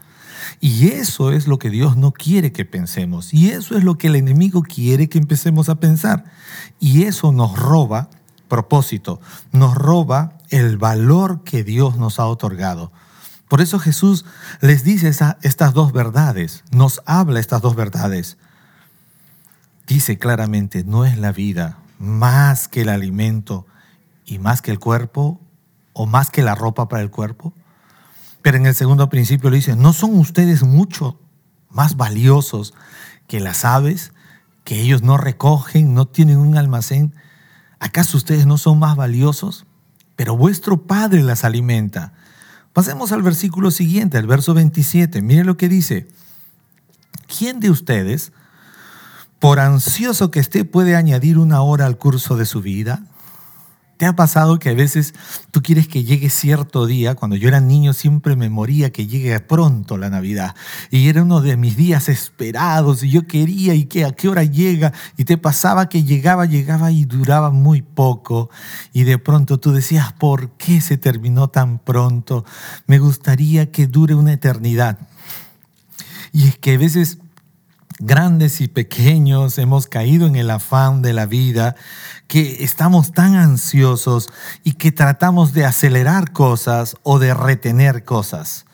Y 0.59 0.89
eso 0.89 1.31
es 1.31 1.47
lo 1.47 1.59
que 1.59 1.69
Dios 1.69 1.97
no 1.97 2.11
quiere 2.11 2.51
que 2.51 2.65
pensemos. 2.65 3.33
Y 3.33 3.49
eso 3.49 3.77
es 3.77 3.83
lo 3.83 3.97
que 3.97 4.07
el 4.07 4.15
enemigo 4.15 4.61
quiere 4.63 5.09
que 5.09 5.17
empecemos 5.17 5.69
a 5.69 5.75
pensar. 5.75 6.25
Y 6.79 7.03
eso 7.03 7.31
nos 7.31 7.57
roba 7.57 8.09
propósito, 8.47 9.19
nos 9.51 9.73
roba 9.73 10.37
el 10.49 10.77
valor 10.77 11.43
que 11.43 11.63
Dios 11.63 11.97
nos 11.97 12.19
ha 12.19 12.25
otorgado. 12.27 12.91
Por 13.47 13.61
eso 13.61 13.79
Jesús 13.79 14.25
les 14.61 14.83
dice 14.83 15.09
estas 15.09 15.73
dos 15.73 15.91
verdades, 15.91 16.63
nos 16.71 17.01
habla 17.05 17.39
estas 17.39 17.61
dos 17.61 17.75
verdades. 17.75 18.37
Dice 19.87 20.17
claramente, 20.17 20.83
no 20.83 21.05
es 21.05 21.17
la 21.17 21.31
vida 21.31 21.77
más 21.99 22.67
que 22.67 22.81
el 22.81 22.89
alimento 22.89 23.65
y 24.25 24.39
más 24.39 24.61
que 24.61 24.71
el 24.71 24.79
cuerpo 24.79 25.39
o 25.93 26.05
más 26.05 26.29
que 26.29 26.41
la 26.41 26.55
ropa 26.55 26.87
para 26.87 27.03
el 27.03 27.11
cuerpo. 27.11 27.53
Pero 28.41 28.57
en 28.57 28.65
el 28.65 28.75
segundo 28.75 29.09
principio 29.09 29.49
le 29.49 29.57
dice, 29.57 29.75
¿no 29.75 29.93
son 29.93 30.17
ustedes 30.17 30.63
mucho 30.63 31.19
más 31.69 31.95
valiosos 31.95 32.73
que 33.27 33.39
las 33.39 33.63
aves, 33.65 34.11
que 34.63 34.81
ellos 34.81 35.01
no 35.01 35.17
recogen, 35.17 35.93
no 35.93 36.07
tienen 36.07 36.37
un 36.37 36.57
almacén? 36.57 37.13
¿Acaso 37.79 38.17
ustedes 38.17 38.45
no 38.45 38.57
son 38.57 38.79
más 38.79 38.95
valiosos? 38.95 39.65
Pero 40.15 40.37
vuestro 40.37 40.85
Padre 40.85 41.23
las 41.23 41.43
alimenta. 41.43 42.13
Pasemos 42.73 43.11
al 43.11 43.21
versículo 43.21 43.71
siguiente, 43.71 44.17
el 44.17 44.27
verso 44.27 44.53
27. 44.53 45.21
Mire 45.21 45.43
lo 45.43 45.57
que 45.57 45.69
dice. 45.69 46.07
¿Quién 47.27 47.59
de 47.59 47.69
ustedes, 47.69 48.31
por 49.39 49.59
ansioso 49.59 50.31
que 50.31 50.39
esté, 50.39 50.65
puede 50.65 50.95
añadir 50.95 51.37
una 51.37 51.61
hora 51.61 51.85
al 51.85 51.97
curso 51.97 52.35
de 52.35 52.45
su 52.45 52.61
vida? 52.61 53.03
¿Te 53.97 54.07
ha 54.07 54.15
pasado 54.15 54.57
que 54.57 54.69
a 54.69 54.73
veces 54.73 55.13
tú 55.51 55.61
quieres 55.61 55.87
que 55.87 56.03
llegue 56.03 56.29
cierto 56.29 56.87
día? 56.87 57.13
Cuando 57.15 57.35
yo 57.35 57.47
era 57.47 57.61
niño 57.61 57.93
siempre 57.93 58.35
me 58.35 58.49
moría 58.49 58.91
que 58.91 59.05
llegue 59.05 59.39
pronto 59.39 59.97
la 59.97 60.09
Navidad. 60.09 60.55
Y 60.89 61.09
era 61.09 61.21
uno 61.21 61.41
de 61.41 61.57
mis 61.57 61.77
días 61.77 62.09
esperados 62.09 63.03
y 63.03 63.11
yo 63.11 63.27
quería 63.27 63.75
y 63.75 63.85
que 63.85 64.03
a 64.03 64.11
qué 64.11 64.27
hora 64.27 64.43
llega. 64.43 64.93
Y 65.15 65.25
te 65.25 65.37
pasaba 65.37 65.89
que 65.89 66.03
llegaba, 66.03 66.45
llegaba 66.45 66.91
y 66.91 67.05
duraba 67.05 67.51
muy 67.51 67.83
poco. 67.83 68.49
Y 68.93 69.03
de 69.03 69.19
pronto 69.19 69.59
tú 69.59 69.71
decías, 69.71 70.11
¿por 70.13 70.49
qué 70.57 70.81
se 70.81 70.97
terminó 70.97 71.49
tan 71.49 71.77
pronto? 71.77 72.45
Me 72.87 72.97
gustaría 72.97 73.71
que 73.71 73.85
dure 73.85 74.15
una 74.15 74.33
eternidad. 74.33 74.97
Y 76.31 76.47
es 76.47 76.57
que 76.57 76.73
a 76.73 76.77
veces 76.79 77.19
grandes 77.99 78.61
y 78.61 78.67
pequeños, 78.67 79.57
hemos 79.57 79.87
caído 79.87 80.27
en 80.27 80.35
el 80.35 80.49
afán 80.49 81.01
de 81.01 81.13
la 81.13 81.25
vida, 81.25 81.75
que 82.27 82.63
estamos 82.63 83.11
tan 83.11 83.35
ansiosos 83.35 84.29
y 84.63 84.73
que 84.73 84.91
tratamos 84.91 85.53
de 85.53 85.65
acelerar 85.65 86.31
cosas 86.31 86.95
o 87.03 87.19
de 87.19 87.33
retener 87.33 88.03
cosas. 88.03 88.65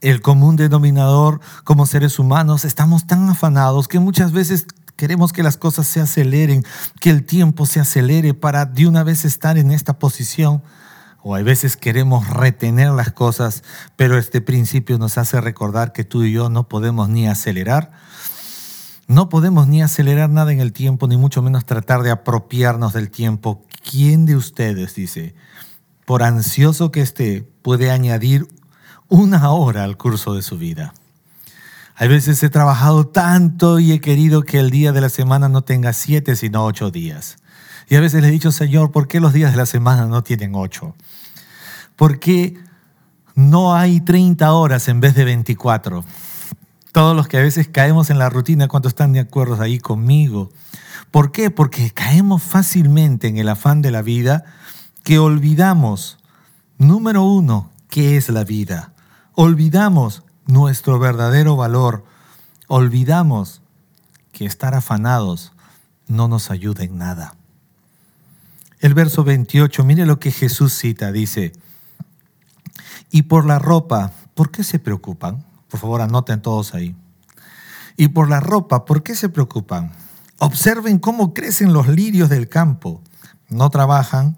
El 0.00 0.22
común 0.22 0.56
denominador 0.56 1.40
como 1.64 1.86
seres 1.86 2.18
humanos, 2.18 2.64
estamos 2.64 3.06
tan 3.06 3.28
afanados 3.28 3.88
que 3.88 3.98
muchas 3.98 4.32
veces 4.32 4.66
queremos 4.96 5.32
que 5.32 5.42
las 5.42 5.56
cosas 5.56 5.86
se 5.86 6.00
aceleren, 6.00 6.64
que 7.00 7.10
el 7.10 7.24
tiempo 7.24 7.66
se 7.66 7.80
acelere 7.80 8.34
para 8.34 8.64
de 8.64 8.86
una 8.86 9.02
vez 9.02 9.24
estar 9.24 9.58
en 9.58 9.70
esta 9.70 9.98
posición. 9.98 10.62
O 11.20 11.34
a 11.34 11.42
veces 11.42 11.76
queremos 11.76 12.28
retener 12.28 12.92
las 12.92 13.10
cosas, 13.10 13.64
pero 13.96 14.18
este 14.18 14.40
principio 14.40 14.98
nos 14.98 15.18
hace 15.18 15.40
recordar 15.40 15.92
que 15.92 16.04
tú 16.04 16.22
y 16.22 16.32
yo 16.32 16.48
no 16.48 16.68
podemos 16.68 17.08
ni 17.08 17.26
acelerar 17.26 17.90
no 19.08 19.30
podemos 19.30 19.66
ni 19.66 19.82
acelerar 19.82 20.28
nada 20.28 20.52
en 20.52 20.60
el 20.60 20.72
tiempo, 20.72 21.08
ni 21.08 21.16
mucho 21.16 21.40
menos 21.40 21.64
tratar 21.64 22.02
de 22.02 22.10
apropiarnos 22.10 22.92
del 22.92 23.10
tiempo. 23.10 23.64
¿Quién 23.90 24.26
de 24.26 24.36
ustedes, 24.36 24.94
dice, 24.94 25.34
por 26.04 26.22
ansioso 26.22 26.92
que 26.92 27.00
esté, 27.00 27.48
puede 27.62 27.90
añadir 27.90 28.46
una 29.08 29.50
hora 29.50 29.84
al 29.84 29.96
curso 29.96 30.34
de 30.34 30.42
su 30.42 30.58
vida? 30.58 30.92
Hay 31.96 32.08
veces 32.08 32.42
he 32.42 32.50
trabajado 32.50 33.06
tanto 33.08 33.80
y 33.80 33.92
he 33.92 34.00
querido 34.00 34.42
que 34.42 34.58
el 34.58 34.70
día 34.70 34.92
de 34.92 35.00
la 35.00 35.08
semana 35.08 35.48
no 35.48 35.62
tenga 35.62 35.94
siete, 35.94 36.36
sino 36.36 36.64
ocho 36.64 36.90
días. 36.90 37.38
Y 37.88 37.96
a 37.96 38.00
veces 38.00 38.20
le 38.20 38.28
he 38.28 38.30
dicho, 38.30 38.52
Señor, 38.52 38.92
¿por 38.92 39.08
qué 39.08 39.20
los 39.20 39.32
días 39.32 39.52
de 39.52 39.56
la 39.56 39.66
semana 39.66 40.04
no 40.06 40.22
tienen 40.22 40.54
ocho? 40.54 40.94
¿Por 41.96 42.20
qué 42.20 42.58
no 43.34 43.74
hay 43.74 44.02
30 44.02 44.52
horas 44.52 44.86
en 44.88 45.00
vez 45.00 45.14
de 45.14 45.24
24? 45.24 46.04
Todos 46.92 47.14
los 47.14 47.28
que 47.28 47.38
a 47.38 47.42
veces 47.42 47.68
caemos 47.68 48.10
en 48.10 48.18
la 48.18 48.30
rutina, 48.30 48.68
¿cuántos 48.68 48.90
están 48.90 49.12
de 49.12 49.20
acuerdo 49.20 49.60
ahí 49.60 49.78
conmigo? 49.78 50.50
¿Por 51.10 51.32
qué? 51.32 51.50
Porque 51.50 51.90
caemos 51.90 52.42
fácilmente 52.42 53.28
en 53.28 53.38
el 53.38 53.48
afán 53.48 53.82
de 53.82 53.90
la 53.90 54.02
vida 54.02 54.44
que 55.04 55.18
olvidamos, 55.18 56.18
número 56.76 57.22
uno, 57.22 57.70
qué 57.88 58.16
es 58.16 58.28
la 58.28 58.44
vida. 58.44 58.92
Olvidamos 59.34 60.22
nuestro 60.46 60.98
verdadero 60.98 61.56
valor. 61.56 62.04
Olvidamos 62.66 63.62
que 64.32 64.44
estar 64.44 64.74
afanados 64.74 65.52
no 66.08 66.26
nos 66.28 66.50
ayuda 66.50 66.84
en 66.84 66.98
nada. 66.98 67.34
El 68.80 68.94
verso 68.94 69.24
28, 69.24 69.84
mire 69.84 70.06
lo 70.06 70.18
que 70.18 70.30
Jesús 70.30 70.72
cita, 70.72 71.12
dice, 71.12 71.52
y 73.10 73.22
por 73.22 73.46
la 73.46 73.58
ropa, 73.58 74.12
¿por 74.34 74.50
qué 74.50 74.64
se 74.64 74.78
preocupan? 74.78 75.44
Por 75.68 75.80
favor, 75.80 76.00
anoten 76.00 76.40
todos 76.40 76.74
ahí. 76.74 76.94
Y 77.96 78.08
por 78.08 78.28
la 78.28 78.40
ropa, 78.40 78.84
¿por 78.84 79.02
qué 79.02 79.14
se 79.14 79.28
preocupan? 79.28 79.92
Observen 80.38 80.98
cómo 80.98 81.34
crecen 81.34 81.72
los 81.72 81.88
lirios 81.88 82.28
del 82.28 82.48
campo. 82.48 83.02
No 83.48 83.70
trabajan, 83.70 84.36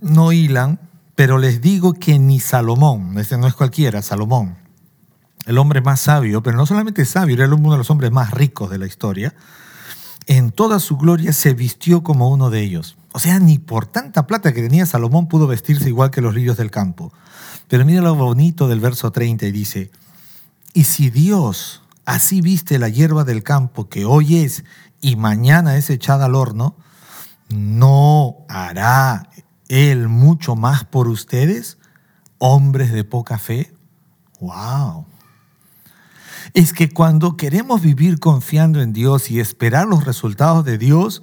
no 0.00 0.32
hilan, 0.32 0.78
pero 1.14 1.38
les 1.38 1.60
digo 1.60 1.94
que 1.94 2.18
ni 2.18 2.40
Salomón, 2.40 3.18
este 3.18 3.38
no 3.38 3.46
es 3.46 3.54
cualquiera, 3.54 4.02
Salomón, 4.02 4.56
el 5.46 5.58
hombre 5.58 5.80
más 5.80 6.00
sabio, 6.00 6.42
pero 6.42 6.56
no 6.56 6.66
solamente 6.66 7.04
sabio, 7.04 7.34
era 7.36 7.54
uno 7.54 7.72
de 7.72 7.78
los 7.78 7.90
hombres 7.90 8.10
más 8.10 8.30
ricos 8.32 8.70
de 8.70 8.78
la 8.78 8.86
historia, 8.86 9.34
en 10.26 10.52
toda 10.52 10.78
su 10.78 10.96
gloria 10.96 11.32
se 11.32 11.54
vistió 11.54 12.02
como 12.02 12.28
uno 12.30 12.50
de 12.50 12.60
ellos. 12.60 12.96
O 13.12 13.18
sea, 13.18 13.38
ni 13.38 13.58
por 13.58 13.86
tanta 13.86 14.26
plata 14.26 14.52
que 14.52 14.62
tenía 14.62 14.86
Salomón 14.86 15.28
pudo 15.28 15.46
vestirse 15.46 15.88
igual 15.88 16.10
que 16.10 16.20
los 16.20 16.34
lirios 16.34 16.56
del 16.56 16.70
campo. 16.70 17.12
Pero 17.68 17.84
mira 17.84 18.02
lo 18.02 18.14
bonito 18.14 18.68
del 18.68 18.80
verso 18.80 19.10
30 19.10 19.46
y 19.46 19.52
dice, 19.52 19.90
y 20.72 20.84
si 20.84 21.10
Dios 21.10 21.82
así 22.04 22.40
viste 22.40 22.78
la 22.78 22.88
hierba 22.88 23.24
del 23.24 23.42
campo 23.42 23.88
que 23.88 24.04
hoy 24.04 24.38
es 24.38 24.64
y 25.00 25.16
mañana 25.16 25.76
es 25.76 25.90
echada 25.90 26.26
al 26.26 26.34
horno, 26.34 26.76
¿no 27.48 28.44
hará 28.48 29.28
Él 29.68 30.08
mucho 30.08 30.56
más 30.56 30.84
por 30.84 31.08
ustedes, 31.08 31.78
hombres 32.38 32.92
de 32.92 33.04
poca 33.04 33.38
fe? 33.38 33.72
¡Wow! 34.40 35.06
Es 36.54 36.72
que 36.72 36.90
cuando 36.90 37.36
queremos 37.36 37.82
vivir 37.82 38.18
confiando 38.18 38.80
en 38.82 38.92
Dios 38.92 39.30
y 39.30 39.40
esperar 39.40 39.86
los 39.86 40.04
resultados 40.04 40.64
de 40.64 40.78
Dios, 40.78 41.22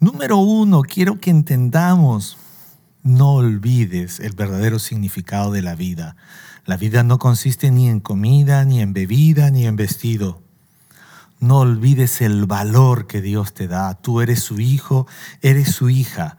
Número 0.00 0.36
uno, 0.36 0.82
quiero 0.82 1.18
que 1.18 1.30
entendamos, 1.30 2.38
no 3.02 3.32
olvides 3.32 4.20
el 4.20 4.32
verdadero 4.32 4.78
significado 4.78 5.50
de 5.50 5.60
la 5.60 5.74
vida. 5.74 6.14
La 6.68 6.76
vida 6.76 7.02
no 7.02 7.18
consiste 7.18 7.70
ni 7.70 7.88
en 7.88 7.98
comida, 7.98 8.62
ni 8.66 8.82
en 8.82 8.92
bebida, 8.92 9.50
ni 9.50 9.64
en 9.64 9.76
vestido. 9.76 10.42
No 11.40 11.60
olvides 11.60 12.20
el 12.20 12.44
valor 12.44 13.06
que 13.06 13.22
Dios 13.22 13.54
te 13.54 13.68
da. 13.68 13.94
Tú 13.94 14.20
eres 14.20 14.40
su 14.40 14.60
hijo, 14.60 15.06
eres 15.40 15.70
su 15.70 15.88
hija. 15.88 16.36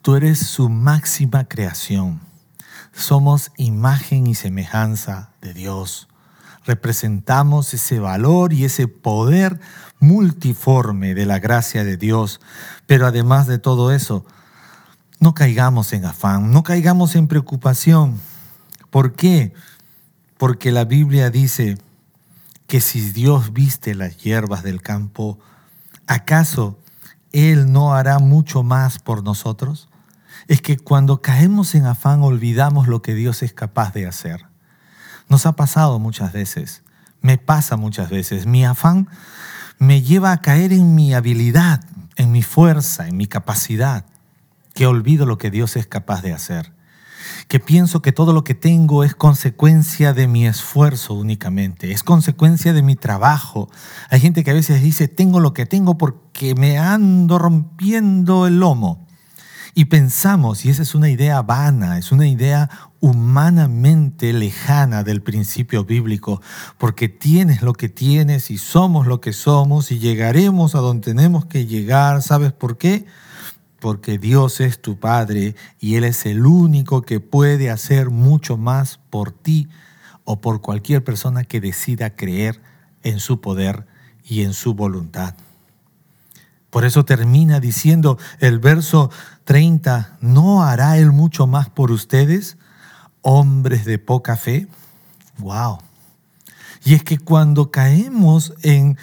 Tú 0.00 0.14
eres 0.14 0.38
su 0.38 0.68
máxima 0.68 1.48
creación. 1.48 2.20
Somos 2.92 3.50
imagen 3.56 4.28
y 4.28 4.36
semejanza 4.36 5.30
de 5.40 5.52
Dios. 5.52 6.06
Representamos 6.64 7.74
ese 7.74 7.98
valor 7.98 8.52
y 8.52 8.64
ese 8.64 8.86
poder 8.86 9.58
multiforme 9.98 11.12
de 11.16 11.26
la 11.26 11.40
gracia 11.40 11.82
de 11.82 11.96
Dios. 11.96 12.40
Pero 12.86 13.04
además 13.04 13.48
de 13.48 13.58
todo 13.58 13.90
eso, 13.90 14.24
no 15.18 15.34
caigamos 15.34 15.92
en 15.92 16.04
afán, 16.04 16.52
no 16.52 16.62
caigamos 16.62 17.16
en 17.16 17.26
preocupación. 17.26 18.20
¿Por 18.90 19.14
qué? 19.14 19.52
Porque 20.42 20.72
la 20.72 20.84
Biblia 20.84 21.30
dice, 21.30 21.78
que 22.66 22.80
si 22.80 23.12
Dios 23.12 23.52
viste 23.52 23.94
las 23.94 24.16
hierbas 24.16 24.64
del 24.64 24.82
campo, 24.82 25.38
¿acaso 26.08 26.80
Él 27.30 27.70
no 27.70 27.94
hará 27.94 28.18
mucho 28.18 28.64
más 28.64 28.98
por 28.98 29.22
nosotros? 29.22 29.88
Es 30.48 30.60
que 30.60 30.78
cuando 30.78 31.22
caemos 31.22 31.76
en 31.76 31.86
afán 31.86 32.24
olvidamos 32.24 32.88
lo 32.88 33.02
que 33.02 33.14
Dios 33.14 33.44
es 33.44 33.52
capaz 33.52 33.94
de 33.94 34.04
hacer. 34.08 34.46
Nos 35.28 35.46
ha 35.46 35.52
pasado 35.52 36.00
muchas 36.00 36.32
veces, 36.32 36.82
me 37.20 37.38
pasa 37.38 37.76
muchas 37.76 38.10
veces. 38.10 38.44
Mi 38.44 38.64
afán 38.64 39.06
me 39.78 40.02
lleva 40.02 40.32
a 40.32 40.40
caer 40.40 40.72
en 40.72 40.96
mi 40.96 41.14
habilidad, 41.14 41.84
en 42.16 42.32
mi 42.32 42.42
fuerza, 42.42 43.06
en 43.06 43.16
mi 43.16 43.28
capacidad, 43.28 44.06
que 44.74 44.88
olvido 44.88 45.24
lo 45.24 45.38
que 45.38 45.52
Dios 45.52 45.76
es 45.76 45.86
capaz 45.86 46.20
de 46.20 46.32
hacer 46.32 46.72
que 47.48 47.60
pienso 47.60 48.02
que 48.02 48.12
todo 48.12 48.32
lo 48.32 48.44
que 48.44 48.54
tengo 48.54 49.04
es 49.04 49.14
consecuencia 49.14 50.12
de 50.12 50.26
mi 50.28 50.46
esfuerzo 50.46 51.14
únicamente, 51.14 51.92
es 51.92 52.02
consecuencia 52.02 52.72
de 52.72 52.82
mi 52.82 52.96
trabajo. 52.96 53.70
Hay 54.10 54.20
gente 54.20 54.44
que 54.44 54.50
a 54.50 54.54
veces 54.54 54.82
dice, 54.82 55.08
tengo 55.08 55.40
lo 55.40 55.52
que 55.52 55.66
tengo 55.66 55.98
porque 55.98 56.54
me 56.54 56.78
ando 56.78 57.38
rompiendo 57.38 58.46
el 58.46 58.60
lomo. 58.60 59.06
Y 59.74 59.86
pensamos, 59.86 60.66
y 60.66 60.70
esa 60.70 60.82
es 60.82 60.94
una 60.94 61.08
idea 61.08 61.40
vana, 61.40 61.96
es 61.96 62.12
una 62.12 62.28
idea 62.28 62.68
humanamente 63.00 64.34
lejana 64.34 65.02
del 65.02 65.22
principio 65.22 65.84
bíblico, 65.84 66.42
porque 66.76 67.08
tienes 67.08 67.62
lo 67.62 67.72
que 67.72 67.88
tienes 67.88 68.50
y 68.50 68.58
somos 68.58 69.06
lo 69.06 69.22
que 69.22 69.32
somos 69.32 69.90
y 69.90 69.98
llegaremos 69.98 70.74
a 70.74 70.80
donde 70.80 71.12
tenemos 71.12 71.46
que 71.46 71.64
llegar. 71.64 72.20
¿Sabes 72.20 72.52
por 72.52 72.76
qué? 72.76 73.06
Porque 73.82 74.16
Dios 74.16 74.60
es 74.60 74.80
tu 74.80 74.96
Padre 75.00 75.56
y 75.80 75.96
Él 75.96 76.04
es 76.04 76.24
el 76.24 76.46
único 76.46 77.02
que 77.02 77.18
puede 77.18 77.68
hacer 77.68 78.10
mucho 78.10 78.56
más 78.56 79.00
por 79.10 79.32
ti 79.32 79.68
o 80.22 80.40
por 80.40 80.60
cualquier 80.60 81.02
persona 81.02 81.42
que 81.42 81.60
decida 81.60 82.14
creer 82.14 82.62
en 83.02 83.18
su 83.18 83.40
poder 83.40 83.84
y 84.24 84.42
en 84.42 84.54
su 84.54 84.74
voluntad. 84.74 85.34
Por 86.70 86.84
eso 86.84 87.04
termina 87.04 87.58
diciendo 87.58 88.18
el 88.38 88.60
verso 88.60 89.10
30, 89.42 90.16
¿no 90.20 90.62
hará 90.62 90.96
Él 90.98 91.10
mucho 91.10 91.48
más 91.48 91.68
por 91.68 91.90
ustedes, 91.90 92.58
hombres 93.20 93.84
de 93.84 93.98
poca 93.98 94.36
fe? 94.36 94.68
¡Wow! 95.38 95.78
Y 96.84 96.94
es 96.94 97.02
que 97.02 97.18
cuando 97.18 97.72
caemos 97.72 98.54
en 98.62 98.96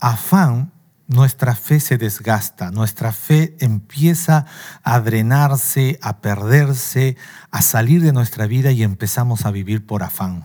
afán, 0.00 0.71
nuestra 1.12 1.54
fe 1.54 1.80
se 1.80 1.98
desgasta, 1.98 2.70
nuestra 2.70 3.12
fe 3.12 3.56
empieza 3.60 4.46
a 4.82 5.00
drenarse, 5.00 5.98
a 6.02 6.20
perderse, 6.20 7.16
a 7.50 7.62
salir 7.62 8.02
de 8.02 8.12
nuestra 8.12 8.46
vida 8.46 8.72
y 8.72 8.82
empezamos 8.82 9.44
a 9.44 9.50
vivir 9.50 9.86
por 9.86 10.02
afán 10.02 10.44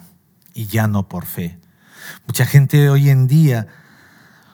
y 0.53 0.67
ya 0.67 0.87
no 0.87 1.07
por 1.07 1.25
fe. 1.25 1.59
Mucha 2.25 2.45
gente 2.45 2.89
hoy 2.89 3.09
en 3.09 3.27
día 3.27 3.67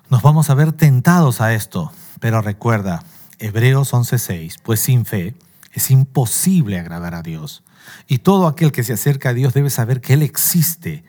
nos 0.09 0.21
vamos 0.21 0.49
a 0.49 0.53
ver 0.53 0.73
tentados 0.73 1.41
a 1.41 1.53
esto, 1.53 1.91
pero 2.19 2.41
recuerda, 2.41 3.03
Hebreos 3.39 3.93
11:6, 3.93 4.55
pues 4.63 4.79
sin 4.79 5.05
fe 5.05 5.35
es 5.71 5.89
imposible 5.91 6.79
agradar 6.79 7.15
a 7.15 7.21
Dios. 7.21 7.63
Y 8.07 8.19
todo 8.19 8.47
aquel 8.47 8.71
que 8.71 8.83
se 8.83 8.93
acerca 8.93 9.29
a 9.29 9.33
Dios 9.33 9.53
debe 9.53 9.69
saber 9.69 10.01
que 10.01 10.13
Él 10.13 10.21
existe 10.21 11.03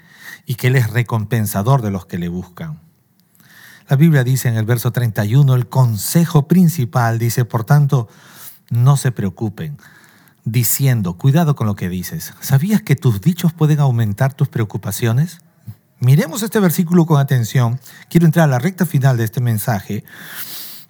y 0.46 0.56
que 0.56 0.68
Él 0.68 0.76
es 0.76 0.90
recompensador 0.90 1.82
de 1.82 1.90
los 1.90 2.06
que 2.06 2.18
le 2.18 2.28
buscan. 2.28 2.80
La 3.88 3.96
Biblia 3.96 4.24
dice 4.24 4.48
en 4.48 4.56
el 4.56 4.64
verso 4.64 4.92
31, 4.92 5.54
el 5.54 5.68
consejo 5.68 6.48
principal 6.48 7.18
dice, 7.18 7.44
por 7.44 7.64
tanto, 7.64 8.08
no 8.70 8.96
se 8.96 9.12
preocupen, 9.12 9.76
diciendo, 10.44 11.18
cuidado 11.18 11.54
con 11.54 11.66
lo 11.66 11.76
que 11.76 11.90
dices. 11.90 12.32
¿Sabías 12.40 12.80
que 12.80 12.96
tus 12.96 13.20
dichos 13.20 13.52
pueden 13.52 13.80
aumentar 13.80 14.32
tus 14.32 14.48
preocupaciones? 14.48 15.40
Miremos 16.00 16.42
este 16.42 16.60
versículo 16.60 17.04
con 17.04 17.20
atención. 17.20 17.78
Quiero 18.08 18.26
entrar 18.26 18.44
a 18.44 18.52
la 18.52 18.58
recta 18.58 18.86
final 18.86 19.18
de 19.18 19.24
este 19.24 19.42
mensaje. 19.42 20.04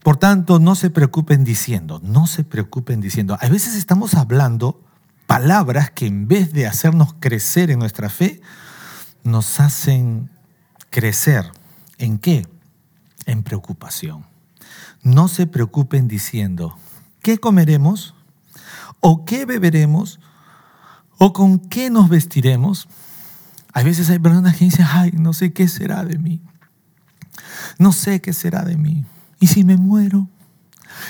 Por 0.03 0.17
tanto, 0.17 0.61
no 0.61 0.77
se 0.77 0.91
preocupen 0.91 1.45
diciendo, 1.45 2.01
no 2.05 2.29
se 2.29 2.45
preocupen 2.45 3.01
diciendo. 3.01 3.37
A 3.41 3.49
veces 3.49 3.75
estamos 3.75 4.15
hablando 4.15 4.81
palabras 5.27 5.91
que 5.91 6.07
en 6.07 6.29
vez 6.29 6.53
de 6.53 6.67
hacernos 6.67 7.15
crecer 7.19 7.71
en 7.71 7.81
nuestra 7.81 8.09
fe, 8.09 8.41
nos 9.25 9.59
hacen 9.59 10.31
crecer. 10.91 11.51
¿En 11.99 12.19
qué? 12.19 12.47
En 13.27 13.43
preocupación. 13.43 14.27
No 15.03 15.29
se 15.29 15.47
preocupen 15.47 16.09
diciendo, 16.09 16.77
¿qué 17.21 17.39
comeremos? 17.39 18.15
¿O 19.01 19.25
qué 19.25 19.45
beberemos? 19.45 20.21
¿O 21.19 21.33
con 21.33 21.59
qué 21.59 21.91
nos 21.91 22.09
vestiremos? 22.09 22.89
A 23.73 23.83
veces 23.83 24.09
hay 24.11 24.19
personas 24.19 24.57
que 24.57 24.67
dicen, 24.67 24.87
ay, 24.89 25.13
no 25.13 25.33
sé 25.33 25.53
qué 25.53 25.69
será 25.69 26.05
de 26.05 26.19
mí. 26.19 26.41
No 27.79 27.93
sé 27.93 28.21
qué 28.21 28.33
será 28.33 28.65
de 28.65 28.77
mí. 28.77 29.05
¿Y 29.41 29.49
si 29.49 29.65
me 29.65 29.77
muero? 29.77 30.29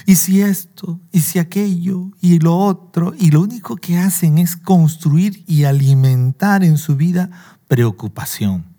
¿Y 0.07 0.17
si 0.17 0.41
esto? 0.41 1.01
¿Y 1.13 1.21
si 1.21 1.39
aquello? 1.39 2.11
¿Y 2.21 2.39
lo 2.39 2.57
otro? 2.57 3.15
Y 3.19 3.31
lo 3.31 3.43
único 3.43 3.77
que 3.77 3.99
hacen 3.99 4.39
es 4.39 4.57
construir 4.57 5.45
y 5.47 5.65
alimentar 5.65 6.65
en 6.65 6.79
su 6.79 6.97
vida 6.97 7.31
preocupación. 7.69 8.74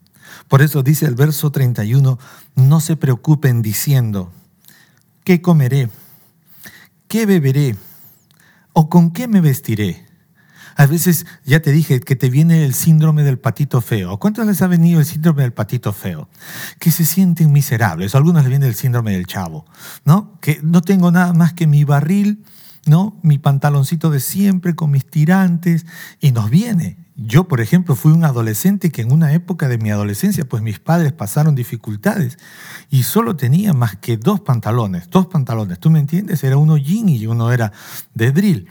Por 0.48 0.62
eso 0.62 0.84
dice 0.84 1.06
el 1.06 1.16
verso 1.16 1.52
31, 1.52 2.20
no 2.56 2.80
se 2.80 2.96
preocupen 2.96 3.62
diciendo, 3.62 4.32
¿qué 5.24 5.42
comeré? 5.42 5.90
¿Qué 7.08 7.26
beberé? 7.26 7.76
¿O 8.74 8.90
con 8.90 9.12
qué 9.12 9.28
me 9.28 9.42
vestiré? 9.42 10.06
A 10.78 10.86
veces 10.88 11.26
ya 11.46 11.62
te 11.62 11.72
dije 11.72 12.02
que 12.02 12.18
te 12.18 12.30
viene 12.30 12.66
el 12.66 12.74
síndrome 12.74 13.24
del 13.24 13.40
patito 13.40 13.80
feo. 13.80 14.18
¿Cuántos 14.20 14.46
les 14.46 14.62
ha 14.62 14.68
venido 14.68 15.00
el 15.00 15.06
síndrome 15.06 15.44
del 15.44 15.54
patito 15.54 15.94
feo? 15.94 16.28
Que 16.80 16.92
se 16.92 17.06
sienten 17.06 17.54
miserables. 17.54 18.14
A 18.14 18.18
algunos 18.18 18.44
les 18.44 18.50
viene 18.50 18.68
el 18.68 18.76
síndrome 18.76 19.14
del 19.14 19.26
chavo, 19.26 19.66
¿no? 20.04 20.38
Que 20.42 20.60
no 20.62 20.82
tengo 20.82 21.12
nada 21.12 21.32
más 21.32 21.54
que 21.54 21.66
mi 21.66 21.86
barril, 21.86 22.44
¿no? 22.86 23.18
Mi 23.24 23.38
pantaloncito 23.38 24.10
de 24.10 24.20
siempre 24.20 24.76
con 24.76 24.92
mis 24.92 25.06
tirantes 25.06 25.86
y 26.20 26.34
nos 26.34 26.50
viene. 26.50 27.05
Yo, 27.18 27.48
por 27.48 27.62
ejemplo, 27.62 27.96
fui 27.96 28.12
un 28.12 28.26
adolescente 28.26 28.92
que 28.92 29.02
en 29.02 29.14
una 29.14 29.32
época 29.32 29.70
de 29.70 29.78
mi 29.78 29.90
adolescencia, 29.90 30.44
pues 30.44 30.62
mis 30.62 30.80
padres 30.80 31.14
pasaron 31.14 31.56
dificultades 31.56 32.38
y 32.90 33.04
solo 33.04 33.38
tenía 33.38 33.74
más 33.74 33.96
que 33.96 34.18
dos 34.18 34.42
pantalones, 34.42 35.10
dos 35.10 35.28
pantalones, 35.28 35.80
¿tú 35.80 35.90
me 35.90 36.00
entiendes? 36.00 36.44
Era 36.44 36.58
uno 36.58 36.76
jean 36.76 37.08
y 37.08 37.26
uno 37.26 37.54
era 37.54 37.72
de 38.14 38.34
drill. 38.34 38.70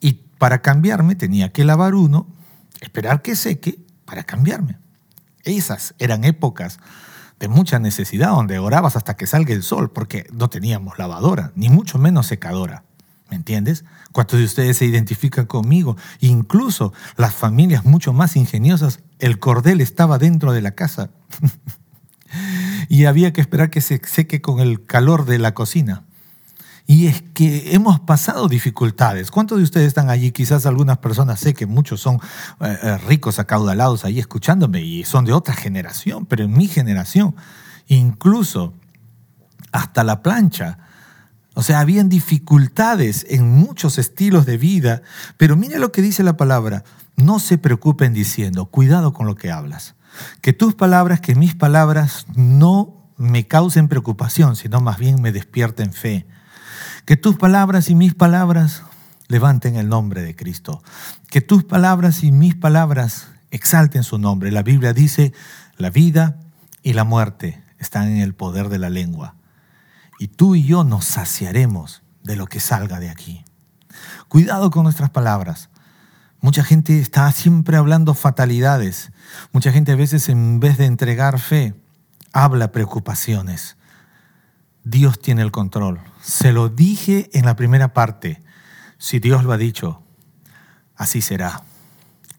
Y 0.00 0.12
para 0.38 0.62
cambiarme 0.62 1.16
tenía 1.16 1.50
que 1.50 1.64
lavar 1.64 1.94
uno, 1.94 2.28
esperar 2.80 3.22
que 3.22 3.34
seque 3.34 3.80
para 4.04 4.22
cambiarme. 4.22 4.78
Esas 5.42 5.96
eran 5.98 6.22
épocas 6.22 6.78
de 7.40 7.48
mucha 7.48 7.80
necesidad, 7.80 8.28
donde 8.28 8.60
orabas 8.60 8.94
hasta 8.94 9.16
que 9.16 9.26
salga 9.26 9.52
el 9.52 9.64
sol, 9.64 9.90
porque 9.90 10.28
no 10.32 10.48
teníamos 10.48 10.96
lavadora, 10.98 11.50
ni 11.56 11.70
mucho 11.70 11.98
menos 11.98 12.28
secadora. 12.28 12.84
¿Me 13.34 13.38
entiendes? 13.38 13.84
¿Cuántos 14.12 14.38
de 14.38 14.44
ustedes 14.44 14.76
se 14.76 14.84
identifican 14.84 15.46
conmigo? 15.46 15.96
Incluso 16.20 16.92
las 17.16 17.34
familias 17.34 17.84
mucho 17.84 18.12
más 18.12 18.36
ingeniosas, 18.36 19.00
el 19.18 19.40
cordel 19.40 19.80
estaba 19.80 20.18
dentro 20.18 20.52
de 20.52 20.62
la 20.62 20.70
casa 20.70 21.10
y 22.88 23.06
había 23.06 23.32
que 23.32 23.40
esperar 23.40 23.70
que 23.70 23.80
se 23.80 24.00
seque 24.06 24.40
con 24.40 24.60
el 24.60 24.86
calor 24.86 25.24
de 25.26 25.40
la 25.40 25.52
cocina. 25.52 26.04
Y 26.86 27.08
es 27.08 27.22
que 27.34 27.74
hemos 27.74 27.98
pasado 27.98 28.46
dificultades. 28.46 29.32
¿Cuántos 29.32 29.58
de 29.58 29.64
ustedes 29.64 29.88
están 29.88 30.10
allí? 30.10 30.30
Quizás 30.30 30.64
algunas 30.64 30.98
personas, 30.98 31.40
sé 31.40 31.52
que 31.52 31.66
muchos 31.66 32.00
son 32.00 32.20
eh, 32.60 32.78
eh, 32.84 32.98
ricos, 32.98 33.40
acaudalados 33.40 34.04
ahí 34.04 34.20
escuchándome 34.20 34.80
y 34.82 35.02
son 35.02 35.24
de 35.24 35.32
otra 35.32 35.54
generación, 35.54 36.24
pero 36.24 36.44
en 36.44 36.52
mi 36.52 36.68
generación, 36.68 37.34
incluso 37.88 38.74
hasta 39.72 40.04
la 40.04 40.22
plancha 40.22 40.83
o 41.54 41.62
sea, 41.62 41.78
habían 41.80 42.08
dificultades 42.08 43.24
en 43.30 43.48
muchos 43.48 43.98
estilos 43.98 44.44
de 44.44 44.58
vida, 44.58 45.02
pero 45.36 45.56
mire 45.56 45.78
lo 45.78 45.92
que 45.92 46.02
dice 46.02 46.24
la 46.24 46.36
palabra. 46.36 46.84
No 47.16 47.38
se 47.38 47.58
preocupen 47.58 48.12
diciendo, 48.12 48.66
cuidado 48.66 49.12
con 49.12 49.26
lo 49.26 49.36
que 49.36 49.52
hablas. 49.52 49.94
Que 50.40 50.52
tus 50.52 50.74
palabras, 50.74 51.20
que 51.20 51.36
mis 51.36 51.54
palabras 51.54 52.26
no 52.34 53.08
me 53.16 53.46
causen 53.46 53.86
preocupación, 53.86 54.56
sino 54.56 54.80
más 54.80 54.98
bien 54.98 55.22
me 55.22 55.30
despierten 55.30 55.92
fe. 55.92 56.26
Que 57.04 57.16
tus 57.16 57.36
palabras 57.36 57.88
y 57.88 57.94
mis 57.94 58.14
palabras 58.14 58.82
levanten 59.28 59.76
el 59.76 59.88
nombre 59.88 60.22
de 60.22 60.34
Cristo. 60.34 60.82
Que 61.28 61.40
tus 61.40 61.62
palabras 61.62 62.24
y 62.24 62.32
mis 62.32 62.56
palabras 62.56 63.28
exalten 63.52 64.02
su 64.02 64.18
nombre. 64.18 64.50
La 64.50 64.64
Biblia 64.64 64.92
dice, 64.92 65.32
la 65.76 65.90
vida 65.90 66.40
y 66.82 66.94
la 66.94 67.04
muerte 67.04 67.62
están 67.78 68.08
en 68.08 68.18
el 68.18 68.34
poder 68.34 68.68
de 68.68 68.78
la 68.78 68.90
lengua. 68.90 69.36
Y 70.24 70.28
tú 70.28 70.54
y 70.54 70.64
yo 70.64 70.84
nos 70.84 71.04
saciaremos 71.04 72.02
de 72.22 72.34
lo 72.34 72.46
que 72.46 72.58
salga 72.58 72.98
de 72.98 73.10
aquí. 73.10 73.44
Cuidado 74.28 74.70
con 74.70 74.84
nuestras 74.84 75.10
palabras. 75.10 75.68
Mucha 76.40 76.64
gente 76.64 76.98
está 76.98 77.30
siempre 77.30 77.76
hablando 77.76 78.14
fatalidades. 78.14 79.12
Mucha 79.52 79.70
gente 79.70 79.92
a 79.92 79.96
veces 79.96 80.30
en 80.30 80.60
vez 80.60 80.78
de 80.78 80.86
entregar 80.86 81.38
fe, 81.38 81.74
habla 82.32 82.72
preocupaciones. 82.72 83.76
Dios 84.82 85.20
tiene 85.20 85.42
el 85.42 85.52
control. 85.52 86.00
Se 86.22 86.54
lo 86.54 86.70
dije 86.70 87.28
en 87.34 87.44
la 87.44 87.54
primera 87.54 87.92
parte. 87.92 88.42
Si 88.96 89.18
Dios 89.18 89.44
lo 89.44 89.52
ha 89.52 89.58
dicho, 89.58 90.02
así 90.96 91.20
será. 91.20 91.64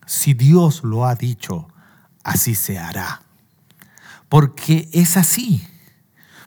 Si 0.08 0.34
Dios 0.34 0.84
lo 0.84 1.06
ha 1.06 1.14
dicho, 1.14 1.68
así 2.24 2.56
se 2.56 2.80
hará. 2.80 3.22
Porque 4.28 4.90
es 4.92 5.18
así. 5.18 5.68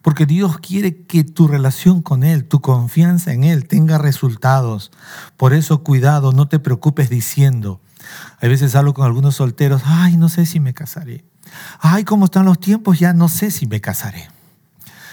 Porque 0.09 0.25
Dios 0.25 0.57
quiere 0.57 1.03
que 1.03 1.23
tu 1.23 1.49
relación 1.49 2.01
con 2.01 2.25
Él, 2.25 2.47
tu 2.47 2.63
confianza 2.63 3.35
en 3.35 3.45
Él 3.45 3.69
tenga 3.69 3.99
resultados. 3.99 4.91
Por 5.37 5.53
eso 5.53 5.85
cuidado, 5.85 6.33
no 6.33 6.49
te 6.49 6.59
preocupes 6.59 7.11
diciendo. 7.11 7.83
A 8.41 8.47
veces 8.47 8.75
hablo 8.75 8.95
con 8.95 9.05
algunos 9.05 9.35
solteros, 9.35 9.83
ay, 9.85 10.17
no 10.17 10.31
sé 10.31 10.47
si 10.47 10.61
me 10.61 10.73
casaré. 10.73 11.27
Ay, 11.79 12.05
¿cómo 12.05 12.25
están 12.25 12.47
los 12.47 12.59
tiempos? 12.59 12.99
Ya 12.99 13.13
no 13.13 13.29
sé 13.29 13.51
si 13.51 13.67
me 13.67 13.83
casaré. 13.83 14.29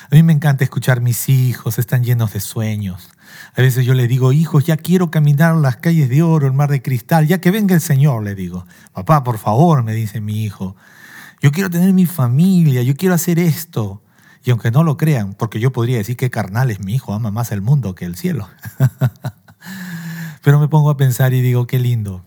A 0.10 0.16
mí 0.16 0.24
me 0.24 0.32
encanta 0.32 0.64
escuchar 0.64 1.02
mis 1.02 1.28
hijos, 1.28 1.78
están 1.78 2.06
llenos 2.06 2.32
de 2.32 2.40
sueños. 2.40 3.10
A 3.54 3.62
veces 3.62 3.86
yo 3.86 3.96
le 3.96 4.08
digo, 4.08 4.32
hijos, 4.32 4.64
ya 4.64 4.78
quiero 4.78 5.12
caminar 5.12 5.58
las 5.58 5.76
calles 5.76 6.08
de 6.08 6.24
oro, 6.24 6.48
el 6.48 6.54
mar 6.54 6.70
de 6.70 6.82
cristal, 6.82 7.28
ya 7.28 7.42
que 7.42 7.52
venga 7.52 7.76
el 7.76 7.82
Señor, 7.82 8.24
le 8.24 8.34
digo. 8.34 8.66
Papá, 8.94 9.26
por 9.26 9.40
favor, 9.40 9.84
me 9.84 9.94
dice 9.94 10.22
mi 10.22 10.46
hijo, 10.46 10.78
yo 11.42 11.52
quiero 11.52 11.70
tener 11.70 11.92
mi 11.92 12.06
familia, 12.06 12.82
yo 12.82 12.96
quiero 12.96 13.14
hacer 13.14 13.40
esto. 13.40 14.02
Y 14.46 14.52
aunque 14.52 14.70
no 14.70 14.84
lo 14.84 14.96
crean, 14.96 15.34
porque 15.34 15.60
yo 15.60 15.72
podría 15.72 15.98
decir 15.98 16.16
que 16.16 16.30
carnal 16.30 16.70
es 16.70 16.80
mi 16.80 16.94
hijo, 16.94 17.14
ama 17.14 17.32
más 17.32 17.52
el 17.52 17.64
mundo 17.64 17.96
que 17.96 18.06
el 18.06 18.16
cielo. 18.16 18.48
Pero 20.44 20.60
me 20.60 20.68
pongo 20.68 20.92
a 20.92 20.98
pensar 20.98 21.34
y 21.34 21.42
digo, 21.42 21.66
qué 21.66 21.80
lindo, 21.80 22.24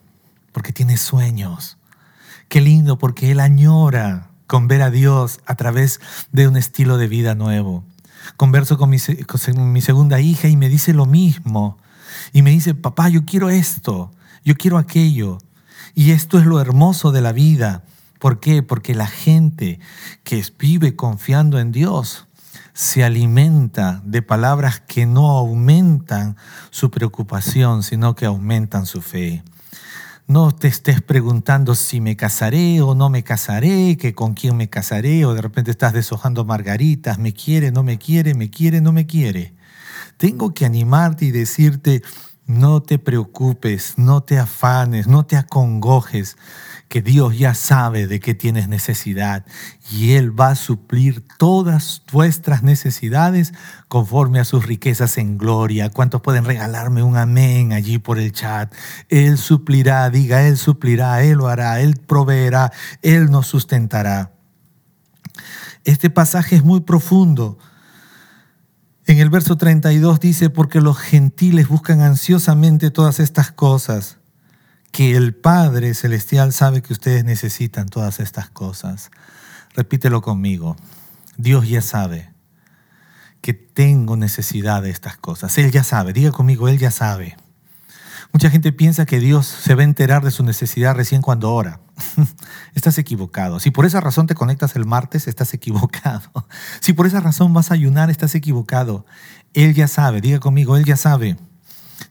porque 0.51 0.73
tiene 0.73 0.97
sueños. 0.97 1.79
Qué 2.49 2.61
lindo, 2.61 2.99
porque 2.99 3.31
él 3.31 3.39
añora 3.39 4.31
con 4.49 4.67
ver 4.67 4.83
a 4.83 4.91
Dios 4.91 5.39
a 5.47 5.55
través 5.55 6.01
de 6.33 6.49
un 6.49 6.57
estilo 6.57 6.97
de 6.97 7.07
vida 7.07 7.37
nuevo. 7.37 7.85
Converso 8.37 8.79
con 8.79 8.91
mi, 8.91 8.99
con 8.99 9.73
mi 9.73 9.81
segunda 9.81 10.21
hija 10.21 10.49
y 10.49 10.57
me 10.57 10.69
dice 10.69 10.93
lo 10.93 11.07
mismo. 11.07 11.79
Y 12.33 12.43
me 12.43 12.51
dice, 12.51 12.75
papá, 12.75 13.09
yo 13.11 13.25
quiero 13.27 13.49
esto, 13.49 14.11
yo 14.45 14.57
quiero 14.57 14.79
aquello. 14.79 15.39
Y 15.95 16.11
esto 16.11 16.41
es 16.41 16.47
lo 16.47 16.61
hermoso 16.61 17.13
de 17.13 17.21
la 17.21 17.31
vida. 17.31 17.85
¿Por 18.19 18.41
qué? 18.41 18.63
Porque 18.63 18.95
la 18.95 19.07
gente 19.07 19.79
que 20.25 20.45
vive 20.59 20.97
confiando 20.97 21.59
en 21.59 21.73
Dios 21.73 22.27
se 22.75 23.03
alimenta 23.03 24.01
de 24.05 24.23
palabras 24.23 24.81
que 24.81 25.05
no 25.05 25.31
aumentan 25.31 26.37
su 26.71 26.91
preocupación, 26.91 27.83
sino 27.83 28.15
que 28.15 28.27
aumentan 28.27 28.87
su 28.87 29.03
fe. 29.03 29.43
No 30.29 30.53
te 30.53 30.69
estés 30.69 31.01
preguntando 31.01 31.75
si 31.75 32.01
me 32.01 32.15
casaré 32.15 32.83
o 32.83 32.95
no 32.95 33.09
me 33.09 33.25
casaré, 33.25 33.97
que 33.97 34.15
con 34.15 34.35
quién 34.35 34.57
me 34.57 34.69
casaré, 34.69 35.25
o 35.25 35.35
de 35.35 35.41
repente 35.41 35.71
estás 35.71 35.93
deshojando 35.93 36.45
margaritas, 36.45 37.19
me 37.19 37.33
quiere, 37.33 37.73
no 37.73 37.83
me 37.83 37.99
quiere, 37.99 38.35
me 38.35 38.51
quiere, 38.51 38.81
no 38.81 38.93
me 38.93 39.07
quiere. 39.07 39.55
Tengo 40.17 40.53
que 40.53 40.67
animarte 40.67 41.25
y 41.25 41.31
decirte, 41.31 42.03
no 42.47 42.83
te 42.83 42.99
preocupes, 42.99 43.95
no 43.97 44.23
te 44.23 44.39
afanes, 44.39 45.07
no 45.07 45.25
te 45.25 45.37
acongojes, 45.37 46.37
que 46.89 47.03
Dios 47.03 47.39
ya 47.39 47.55
sabe 47.55 48.07
de 48.07 48.19
qué 48.19 48.35
tienes 48.35 48.69
necesidad 48.69 49.45
y 49.91 50.13
Él 50.13 50.39
va 50.39 50.49
a 50.51 50.55
suplir 50.55 51.23
todas 51.37 52.03
vuestras 52.11 52.63
necesidades 52.63 53.53
conforme 53.89 54.41
a 54.41 54.45
sus 54.45 54.67
riquezas 54.67 55.19
en 55.19 55.37
gloria. 55.37 55.91
¿Cuántos 55.91 56.23
pueden 56.23 56.45
regalarme 56.45 57.03
un 57.03 57.17
amén 57.17 57.73
allí 57.73 57.99
por 57.99 58.19
el 58.19 58.33
chat? 58.33 58.73
Él 59.09 59.37
suplirá, 59.37 60.09
diga, 60.09 60.47
Él 60.47 60.57
suplirá, 60.57 61.23
Él 61.23 61.39
lo 61.39 61.49
hará, 61.49 61.81
Él 61.81 61.97
proveerá, 62.07 62.73
Él 63.03 63.31
nos 63.31 63.47
sustentará. 63.47 64.33
Este 65.85 66.11
pasaje 66.11 66.57
es 66.57 66.65
muy 66.65 66.81
profundo. 66.81 67.59
En 69.07 69.19
el 69.19 69.31
verso 69.31 69.57
32 69.57 70.21
dice, 70.21 70.51
porque 70.51 70.81
los 70.81 70.99
gentiles 70.99 71.69
buscan 71.69 72.01
ansiosamente 72.01 72.91
todas 72.91 73.21
estas 73.21 73.53
cosas 73.53 74.18
que 74.99 75.15
el 75.15 75.33
Padre 75.33 75.95
Celestial 75.95 76.53
sabe 76.53 76.83
que 76.83 76.93
ustedes 76.93 77.25
necesitan 77.25 77.89
todas 77.89 78.19
estas 78.19 78.51
cosas. 78.51 79.13
Repítelo 79.77 80.23
conmigo. 80.23 80.75
Dios 81.37 81.69
ya 81.69 81.83
sabe 81.83 82.33
que 83.41 83.55
tengo 83.55 84.17
necesidad 84.17 84.83
de 84.83 84.91
estas 84.91 85.17
cosas. 85.17 85.57
Él 85.57 85.71
ya 85.71 85.85
sabe. 85.85 86.13
Diga 86.13 86.33
conmigo, 86.33 86.67
Él 86.67 86.79
ya 86.79 86.91
sabe. 86.91 87.37
Mucha 88.33 88.51
gente 88.51 88.73
piensa 88.73 89.07
que 89.07 89.21
Dios 89.21 89.47
se 89.47 89.77
va 89.77 89.83
a 89.83 89.85
enterar 89.85 90.25
de 90.25 90.33
su 90.33 90.43
necesidad 90.43 90.97
recién 90.97 91.23
cuando 91.23 91.53
ora. 91.53 91.79
estás 92.75 92.99
equivocado. 92.99 93.61
Si 93.61 93.71
por 93.71 93.87
esa 93.87 94.01
razón 94.01 94.27
te 94.27 94.35
conectas 94.35 94.75
el 94.75 94.85
martes, 94.85 95.29
estás 95.29 95.55
equivocado. 95.55 96.29
Si 96.81 96.93
por 96.93 97.07
esa 97.07 97.21
razón 97.21 97.53
vas 97.53 97.71
a 97.71 97.75
ayunar, 97.75 98.11
estás 98.11 98.35
equivocado. 98.35 99.07
Él 99.55 99.75
ya 99.75 99.87
sabe. 99.87 100.21
Diga 100.21 100.41
conmigo, 100.41 100.77
Él 100.77 100.85
ya 100.85 100.97
sabe. 100.97 101.37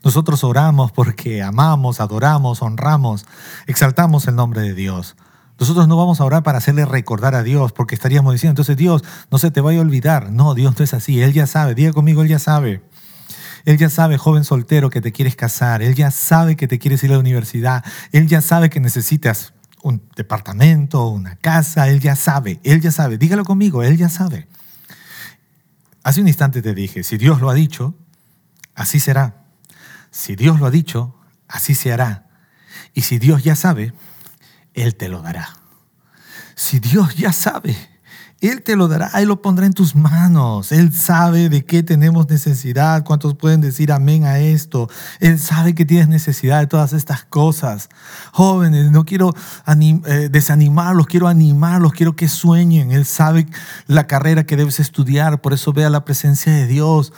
Nosotros 0.08 0.46
oramos 0.46 0.94
porque 0.94 1.44
amamos, 1.44 2.00
adoramos, 2.00 2.62
honramos, 2.62 3.26
exaltamos 3.66 4.26
el 4.30 4.38
nombre 4.38 4.62
de 4.62 4.74
Dios. 4.74 5.18
Nosotros 5.60 5.90
no 5.90 5.98
vamos 5.98 6.22
a 6.22 6.24
orar 6.24 6.44
para 6.44 6.60
hacerle 6.60 6.86
recordar 6.86 7.36
a 7.36 7.44
Dios, 7.44 7.74
porque 7.74 7.96
estaríamos 7.96 8.32
diciendo, 8.32 8.52
entonces 8.52 8.78
Dios, 8.78 9.04
no 9.30 9.38
se 9.38 9.52
te 9.52 9.60
vaya 9.60 9.80
a 9.80 9.82
olvidar. 9.82 10.32
No, 10.32 10.54
Dios 10.54 10.80
no 10.80 10.86
es 10.86 10.94
así. 10.94 11.22
Él 11.22 11.34
ya 11.34 11.46
sabe. 11.46 11.76
Diga 11.76 11.92
conmigo, 11.92 12.22
Él 12.22 12.30
ya 12.30 12.40
sabe. 12.40 12.82
Él 13.66 13.78
ya 13.78 13.90
sabe, 13.90 14.18
joven 14.18 14.46
soltero, 14.46 14.90
que 14.90 15.02
te 15.02 15.12
quieres 15.12 15.36
casar. 15.36 15.82
Él 15.82 15.94
ya 15.94 16.10
sabe 16.10 16.56
que 16.56 16.70
te 16.70 16.80
quieres 16.80 17.04
ir 17.04 17.10
a 17.10 17.16
la 17.16 17.20
universidad. 17.20 17.84
Él 18.14 18.28
ya 18.28 18.40
sabe 18.40 18.70
que 18.70 18.80
necesitas 18.80 19.54
un 19.84 20.02
departamento, 20.16 21.06
una 21.10 21.36
casa. 21.36 21.90
Él 21.90 22.00
ya 22.00 22.16
sabe. 22.16 22.62
Él 22.64 22.80
ya 22.80 22.92
sabe. 22.92 23.18
Dígalo 23.18 23.44
conmigo. 23.44 23.84
Él 23.84 23.98
ya 23.98 24.08
sabe. 24.08 24.48
Hace 26.02 26.22
un 26.22 26.30
instante 26.30 26.62
te 26.62 26.74
dije, 26.74 27.04
si 27.04 27.18
Dios 27.18 27.42
lo 27.42 27.50
ha 27.50 27.54
dicho, 27.54 27.94
así 28.74 29.02
será. 29.02 29.47
Si 30.18 30.36
Dios 30.36 30.60
lo 30.60 30.66
ha 30.66 30.72
dicho, 30.72 31.14
así 31.48 31.76
se 31.76 31.94
hará. 31.94 32.26
Y 32.96 33.04
si 33.04 33.20
Dios 33.20 33.44
ya 33.44 33.56
sabe, 33.56 33.94
Él 34.74 34.96
te 34.96 35.10
lo 35.10 35.22
dará. 35.22 35.48
Si 36.56 36.80
Dios 36.80 37.16
ya 37.16 37.32
sabe, 37.32 37.78
Él 38.42 38.64
te 38.64 38.76
lo 38.76 38.88
dará, 38.88 39.12
Él 39.14 39.28
lo 39.28 39.44
pondrá 39.44 39.68
en 39.68 39.74
tus 39.74 39.96
manos. 39.96 40.72
Él 40.72 40.92
sabe 40.92 41.50
de 41.50 41.66
qué 41.66 41.84
tenemos 41.84 42.28
necesidad. 42.32 43.04
¿Cuántos 43.04 43.36
pueden 43.36 43.62
decir 43.62 43.92
amén 43.92 44.24
a 44.24 44.40
esto? 44.40 44.90
Él 45.20 45.38
sabe 45.38 45.76
que 45.76 45.86
tienes 45.86 46.08
necesidad 46.08 46.62
de 46.62 46.68
todas 46.68 46.94
estas 46.94 47.24
cosas. 47.24 47.88
Jóvenes, 48.34 48.90
no 48.90 49.06
quiero 49.06 49.36
eh, 49.68 50.30
desanimarlos, 50.32 51.06
quiero 51.06 51.28
animarlos, 51.28 51.94
quiero 51.94 52.16
que 52.16 52.28
sueñen. 52.28 52.92
Él 52.92 53.06
sabe 53.06 53.46
la 53.86 54.08
carrera 54.08 54.48
que 54.48 54.58
debes 54.58 54.80
estudiar, 54.80 55.42
por 55.42 55.54
eso 55.54 55.74
vea 55.74 55.92
la 55.92 56.06
presencia 56.06 56.52
de 56.52 56.66
Dios. 56.66 57.14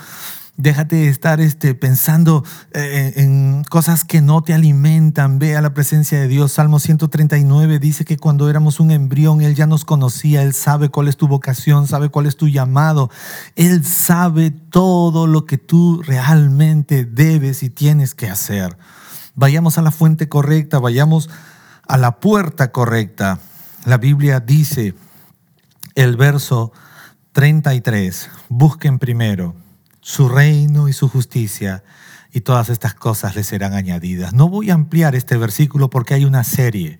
Déjate 0.59 0.97
de 0.97 1.07
estar 1.07 1.39
este, 1.39 1.73
pensando 1.73 2.43
eh, 2.73 3.13
en 3.15 3.63
cosas 3.63 4.03
que 4.03 4.19
no 4.19 4.41
te 4.41 4.53
alimentan. 4.53 5.39
Ve 5.39 5.55
a 5.55 5.61
la 5.61 5.73
presencia 5.73 6.19
de 6.19 6.27
Dios. 6.27 6.51
Salmo 6.51 6.79
139 6.79 7.79
dice 7.79 8.03
que 8.03 8.17
cuando 8.17 8.49
éramos 8.49 8.81
un 8.81 8.91
embrión, 8.91 9.39
Él 9.39 9.55
ya 9.55 9.67
nos 9.67 9.85
conocía. 9.85 10.43
Él 10.43 10.53
sabe 10.53 10.89
cuál 10.89 11.07
es 11.07 11.15
tu 11.15 11.29
vocación, 11.29 11.87
sabe 11.87 12.09
cuál 12.09 12.25
es 12.25 12.35
tu 12.35 12.49
llamado. 12.49 13.09
Él 13.55 13.85
sabe 13.85 14.51
todo 14.51 15.27
lo 15.27 15.45
que 15.45 15.57
tú 15.57 16.01
realmente 16.05 17.05
debes 17.05 17.63
y 17.63 17.69
tienes 17.69 18.13
que 18.13 18.27
hacer. 18.27 18.77
Vayamos 19.35 19.77
a 19.77 19.81
la 19.81 19.91
fuente 19.91 20.27
correcta, 20.27 20.77
vayamos 20.77 21.29
a 21.87 21.97
la 21.97 22.19
puerta 22.19 22.73
correcta. 22.73 23.39
La 23.85 23.95
Biblia 23.95 24.41
dice, 24.41 24.93
el 25.95 26.17
verso 26.17 26.73
33, 27.31 28.29
busquen 28.49 28.99
primero 28.99 29.68
su 30.01 30.29
reino 30.29 30.87
y 30.87 30.93
su 30.93 31.07
justicia, 31.09 31.83
y 32.31 32.41
todas 32.41 32.69
estas 32.69 32.93
cosas 32.93 33.35
le 33.35 33.43
serán 33.43 33.73
añadidas. 33.73 34.33
No 34.33 34.49
voy 34.49 34.69
a 34.69 34.75
ampliar 34.75 35.15
este 35.15 35.37
versículo 35.37 35.89
porque 35.89 36.13
hay 36.13 36.25
una 36.25 36.43
serie 36.43 36.99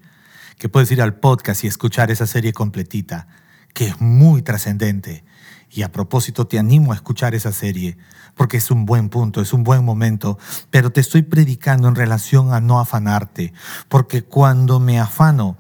que 0.58 0.70
puedes 0.70 0.92
ir 0.92 1.02
al 1.02 1.16
podcast 1.16 1.64
y 1.64 1.68
escuchar 1.68 2.12
esa 2.12 2.28
serie 2.28 2.52
completita, 2.52 3.28
que 3.74 3.88
es 3.88 4.02
muy 4.02 4.42
trascendente. 4.42 5.24
Y 5.72 5.84
a 5.84 5.92
propósito, 5.92 6.48
te 6.48 6.58
animo 6.58 6.92
a 6.92 6.96
escuchar 6.96 7.36
esa 7.36 7.52
serie, 7.52 7.98
porque 8.36 8.58
es 8.58 8.72
un 8.72 8.86
buen 8.86 9.10
punto, 9.10 9.40
es 9.40 9.54
un 9.54 9.64
buen 9.64 9.86
momento, 9.86 10.40
pero 10.72 10.92
te 10.92 11.00
estoy 11.00 11.22
predicando 11.22 11.88
en 11.88 11.96
relación 11.96 12.54
a 12.54 12.60
no 12.60 12.80
afanarte, 12.80 13.54
porque 13.88 14.24
cuando 14.24 14.80
me 14.80 15.00
afano, 15.00 15.58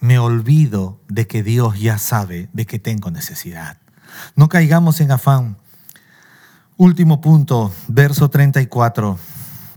me 0.00 0.18
olvido 0.18 1.00
de 1.08 1.26
que 1.26 1.42
Dios 1.42 1.80
ya 1.80 1.96
sabe 1.96 2.50
de 2.52 2.66
que 2.66 2.78
tengo 2.78 3.10
necesidad. 3.10 3.78
No 4.36 4.48
caigamos 4.48 5.00
en 5.00 5.12
afán 5.12 5.56
Último 6.76 7.20
punto, 7.20 7.72
verso 7.86 8.30
34. 8.30 9.16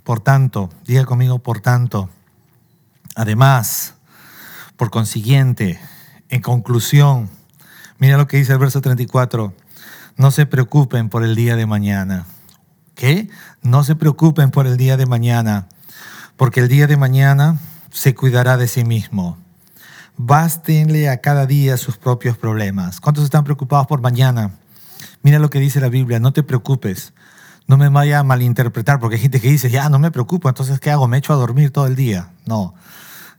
Por 0.04 0.20
tanto, 0.20 0.72
diga 0.84 1.06
conmigo, 1.06 1.38
por 1.38 1.60
tanto. 1.60 2.10
Además, 3.16 3.94
por 4.78 4.90
consiguiente, 4.90 5.80
en 6.30 6.42
conclusión, 6.42 7.30
mira 8.00 8.18
lo 8.18 8.26
que 8.26 8.38
dice 8.38 8.54
el 8.54 8.58
verso 8.58 8.82
34. 8.82 9.54
No 10.16 10.32
se 10.32 10.48
preocupen 10.48 11.10
por 11.10 11.24
el 11.24 11.36
día 11.36 11.56
de 11.56 11.68
mañana. 11.68 12.26
¿Qué? 12.96 13.30
No 13.62 13.84
se 13.84 13.96
preocupen 13.96 14.50
por 14.50 14.66
el 14.66 14.76
día 14.76 14.98
de 14.98 15.06
mañana, 15.06 15.68
porque 16.36 16.62
el 16.62 16.68
día 16.68 16.88
de 16.88 16.98
mañana 16.98 17.60
se 17.92 18.16
cuidará 18.16 18.58
de 18.58 18.68
sí 18.68 18.84
mismo. 18.84 19.38
Bástenle 20.16 21.10
a 21.10 21.22
cada 21.22 21.46
día 21.46 21.78
sus 21.78 21.98
propios 21.98 22.40
problemas. 22.40 23.00
¿Cuántos 23.00 23.24
están 23.24 23.44
preocupados 23.44 23.86
por 23.86 24.02
mañana? 24.02 24.50
Mira 25.24 25.40
lo 25.40 25.50
que 25.50 25.60
dice 25.60 25.80
la 25.80 25.90
Biblia, 25.90 26.20
no 26.20 26.34
te 26.34 26.44
preocupes. 26.44 27.14
No 27.68 27.78
me 27.78 27.90
vaya 27.90 28.20
a 28.20 28.24
malinterpretar, 28.24 29.00
porque 29.00 29.16
hay 29.16 29.22
gente 29.22 29.42
que 29.42 29.50
dice, 29.50 29.70
ya 29.70 29.90
no 29.90 30.00
me 30.00 30.10
preocupo, 30.10 30.48
entonces 30.48 30.80
¿qué 30.80 30.90
hago? 30.90 31.08
¿Me 31.08 31.18
echo 31.18 31.34
a 31.34 31.36
dormir 31.36 31.72
todo 31.72 31.86
el 31.86 31.96
día? 31.98 32.32
No, 32.46 32.74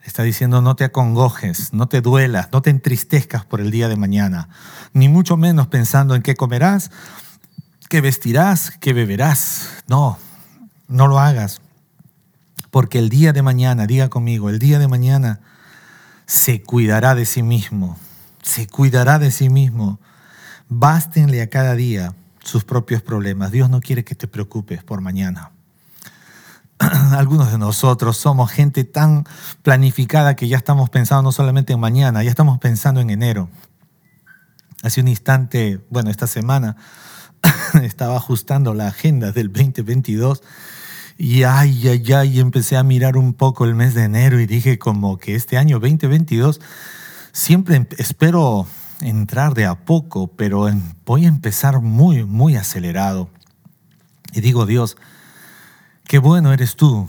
está 0.04 0.22
diciendo, 0.22 0.60
no 0.60 0.76
te 0.76 0.84
acongojes, 0.84 1.72
no 1.72 1.88
te 1.88 2.00
duelas, 2.00 2.48
no 2.52 2.60
te 2.60 2.70
entristezcas 2.70 3.44
por 3.44 3.60
el 3.60 3.70
día 3.70 3.88
de 3.88 3.96
mañana, 3.96 4.48
ni 4.92 5.08
mucho 5.08 5.36
menos 5.36 5.68
pensando 5.68 6.14
en 6.14 6.22
qué 6.22 6.34
comerás, 6.34 6.90
qué 7.88 8.00
vestirás, 8.00 8.72
qué 8.80 8.92
beberás. 8.92 9.82
No, 9.86 10.18
no 10.88 11.06
lo 11.06 11.18
hagas, 11.18 11.60
porque 12.70 12.98
el 12.98 13.08
día 13.08 13.32
de 13.32 13.42
mañana, 13.42 13.86
diga 13.86 14.08
conmigo, 14.08 14.50
el 14.50 14.58
día 14.58 14.78
de 14.78 14.88
mañana 14.88 15.40
se 16.26 16.62
cuidará 16.62 17.14
de 17.14 17.24
sí 17.24 17.42
mismo, 17.42 17.98
se 18.42 18.66
cuidará 18.66 19.18
de 19.18 19.30
sí 19.30 19.48
mismo. 19.48 19.98
Bástenle 20.68 21.40
a 21.40 21.48
cada 21.48 21.74
día 21.74 22.14
sus 22.42 22.64
propios 22.64 23.02
problemas. 23.02 23.50
Dios 23.52 23.70
no 23.70 23.80
quiere 23.80 24.04
que 24.04 24.14
te 24.14 24.28
preocupes 24.28 24.82
por 24.82 25.00
mañana. 25.00 25.52
Algunos 26.78 27.50
de 27.50 27.58
nosotros 27.58 28.16
somos 28.16 28.50
gente 28.50 28.84
tan 28.84 29.24
planificada 29.62 30.36
que 30.36 30.48
ya 30.48 30.56
estamos 30.56 30.90
pensando 30.90 31.22
no 31.22 31.32
solamente 31.32 31.72
en 31.72 31.80
mañana, 31.80 32.22
ya 32.22 32.30
estamos 32.30 32.58
pensando 32.58 33.00
en 33.00 33.10
enero. 33.10 33.48
Hace 34.82 35.00
un 35.00 35.08
instante, 35.08 35.80
bueno, 35.90 36.10
esta 36.10 36.26
semana 36.26 36.76
estaba 37.82 38.16
ajustando 38.16 38.74
la 38.74 38.88
agenda 38.88 39.32
del 39.32 39.52
2022 39.52 40.42
y 41.16 41.42
ay, 41.42 41.88
ay, 41.88 42.12
ay, 42.12 42.40
empecé 42.40 42.76
a 42.76 42.84
mirar 42.84 43.16
un 43.16 43.34
poco 43.34 43.64
el 43.64 43.74
mes 43.74 43.94
de 43.94 44.04
enero 44.04 44.38
y 44.38 44.46
dije 44.46 44.78
como 44.78 45.18
que 45.18 45.34
este 45.34 45.58
año 45.58 45.80
2022 45.80 46.60
siempre 47.32 47.76
em, 47.76 47.86
espero 47.96 48.66
entrar 49.00 49.54
de 49.54 49.66
a 49.66 49.84
poco, 49.84 50.28
pero 50.28 50.68
voy 51.04 51.24
a 51.24 51.28
empezar 51.28 51.80
muy, 51.80 52.24
muy 52.24 52.56
acelerado. 52.56 53.30
Y 54.32 54.40
digo, 54.40 54.66
Dios, 54.66 54.96
qué 56.04 56.18
bueno 56.18 56.52
eres 56.52 56.76
tú, 56.76 57.08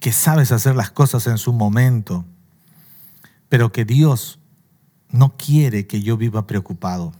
que 0.00 0.12
sabes 0.12 0.52
hacer 0.52 0.76
las 0.76 0.90
cosas 0.90 1.26
en 1.26 1.38
su 1.38 1.52
momento, 1.52 2.24
pero 3.48 3.72
que 3.72 3.84
Dios 3.84 4.38
no 5.10 5.36
quiere 5.36 5.86
que 5.86 6.02
yo 6.02 6.16
viva 6.16 6.46
preocupado. 6.46 7.12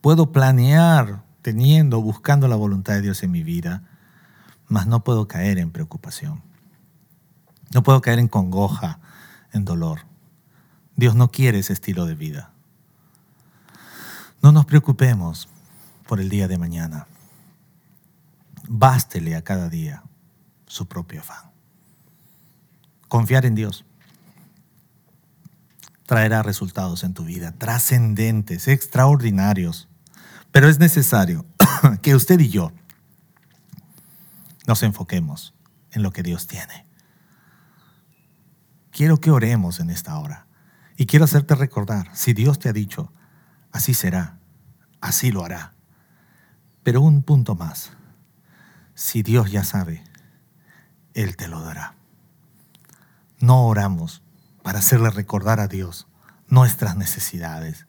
Puedo 0.00 0.32
planear 0.32 1.24
teniendo, 1.42 2.00
buscando 2.00 2.48
la 2.48 2.56
voluntad 2.56 2.94
de 2.94 3.02
Dios 3.02 3.22
en 3.22 3.30
mi 3.30 3.42
vida, 3.42 3.82
mas 4.66 4.86
no 4.86 5.02
puedo 5.02 5.28
caer 5.28 5.58
en 5.58 5.70
preocupación. 5.70 6.42
No 7.72 7.82
puedo 7.82 8.00
caer 8.00 8.18
en 8.18 8.28
congoja, 8.28 9.00
en 9.52 9.64
dolor. 9.64 10.07
Dios 10.98 11.14
no 11.14 11.30
quiere 11.30 11.60
ese 11.60 11.72
estilo 11.72 12.06
de 12.06 12.16
vida. 12.16 12.50
No 14.42 14.50
nos 14.50 14.66
preocupemos 14.66 15.48
por 16.08 16.20
el 16.20 16.28
día 16.28 16.48
de 16.48 16.58
mañana. 16.58 17.06
Bástele 18.66 19.36
a 19.36 19.44
cada 19.44 19.68
día 19.68 20.02
su 20.66 20.88
propio 20.88 21.20
afán. 21.20 21.52
Confiar 23.06 23.46
en 23.46 23.54
Dios 23.54 23.84
traerá 26.04 26.42
resultados 26.42 27.04
en 27.04 27.14
tu 27.14 27.24
vida 27.24 27.52
trascendentes, 27.52 28.66
extraordinarios. 28.66 29.88
Pero 30.50 30.68
es 30.68 30.80
necesario 30.80 31.46
que 32.02 32.16
usted 32.16 32.40
y 32.40 32.48
yo 32.48 32.72
nos 34.66 34.82
enfoquemos 34.82 35.54
en 35.92 36.02
lo 36.02 36.10
que 36.10 36.24
Dios 36.24 36.48
tiene. 36.48 36.86
Quiero 38.90 39.20
que 39.20 39.30
oremos 39.30 39.78
en 39.78 39.90
esta 39.90 40.18
hora 40.18 40.47
y 40.98 41.06
quiero 41.06 41.24
hacerte 41.24 41.54
recordar, 41.54 42.14
si 42.14 42.34
Dios 42.34 42.58
te 42.58 42.68
ha 42.68 42.74
dicho, 42.74 43.10
así 43.72 43.94
será, 43.94 44.36
así 45.00 45.32
lo 45.32 45.42
hará. 45.42 45.72
Pero 46.82 47.00
un 47.00 47.22
punto 47.22 47.54
más, 47.54 47.92
si 48.94 49.22
Dios 49.22 49.50
ya 49.50 49.64
sabe, 49.64 50.04
Él 51.14 51.38
te 51.38 51.48
lo 51.48 51.62
dará. 51.62 51.94
No 53.38 53.66
oramos 53.66 54.20
para 54.62 54.80
hacerle 54.80 55.08
recordar 55.08 55.58
a 55.60 55.68
Dios 55.68 56.06
nuestras 56.48 56.96
necesidades. 56.96 57.86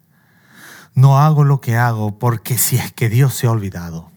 No 0.94 1.20
hago 1.20 1.44
lo 1.44 1.60
que 1.60 1.76
hago 1.76 2.18
porque 2.18 2.58
si 2.58 2.78
es 2.78 2.94
que 2.94 3.10
Dios 3.10 3.34
se 3.34 3.48
ha 3.48 3.52
olvidado, 3.52 4.10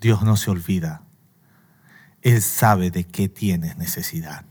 Dios 0.00 0.24
no 0.24 0.36
se 0.36 0.50
olvida 0.50 1.02
él 2.22 2.42
sabe 2.42 2.90
de 2.90 3.04
qué 3.04 3.28
tienes 3.28 3.76
necesidad. 3.76 4.44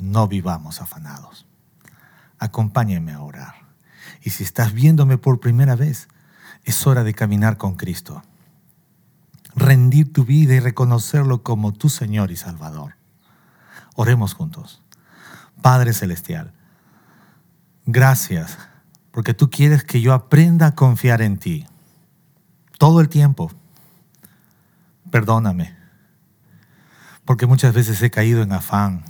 No 0.00 0.28
vivamos 0.28 0.80
afanados. 0.80 1.46
Acompáñame 2.38 3.12
a 3.12 3.20
orar. 3.20 3.54
Y 4.22 4.30
si 4.30 4.44
estás 4.44 4.72
viéndome 4.72 5.18
por 5.18 5.40
primera 5.40 5.76
vez, 5.76 6.08
es 6.64 6.86
hora 6.86 7.04
de 7.04 7.14
caminar 7.14 7.56
con 7.56 7.74
Cristo. 7.74 8.22
Rendir 9.54 10.12
tu 10.12 10.24
vida 10.24 10.54
y 10.54 10.60
reconocerlo 10.60 11.42
como 11.42 11.72
tu 11.72 11.88
Señor 11.88 12.30
y 12.30 12.36
Salvador. 12.36 12.94
Oremos 13.94 14.34
juntos. 14.34 14.82
Padre 15.62 15.92
Celestial, 15.92 16.52
gracias 17.84 18.58
porque 19.10 19.34
tú 19.34 19.50
quieres 19.50 19.82
que 19.82 20.00
yo 20.00 20.12
aprenda 20.12 20.68
a 20.68 20.74
confiar 20.74 21.20
en 21.22 21.38
ti 21.38 21.66
todo 22.78 23.00
el 23.00 23.08
tiempo. 23.08 23.50
Perdóname 25.10 25.78
porque 27.28 27.44
muchas 27.44 27.74
veces 27.74 28.00
he 28.00 28.10
caído 28.10 28.42
en 28.42 28.52
afán 28.52 29.04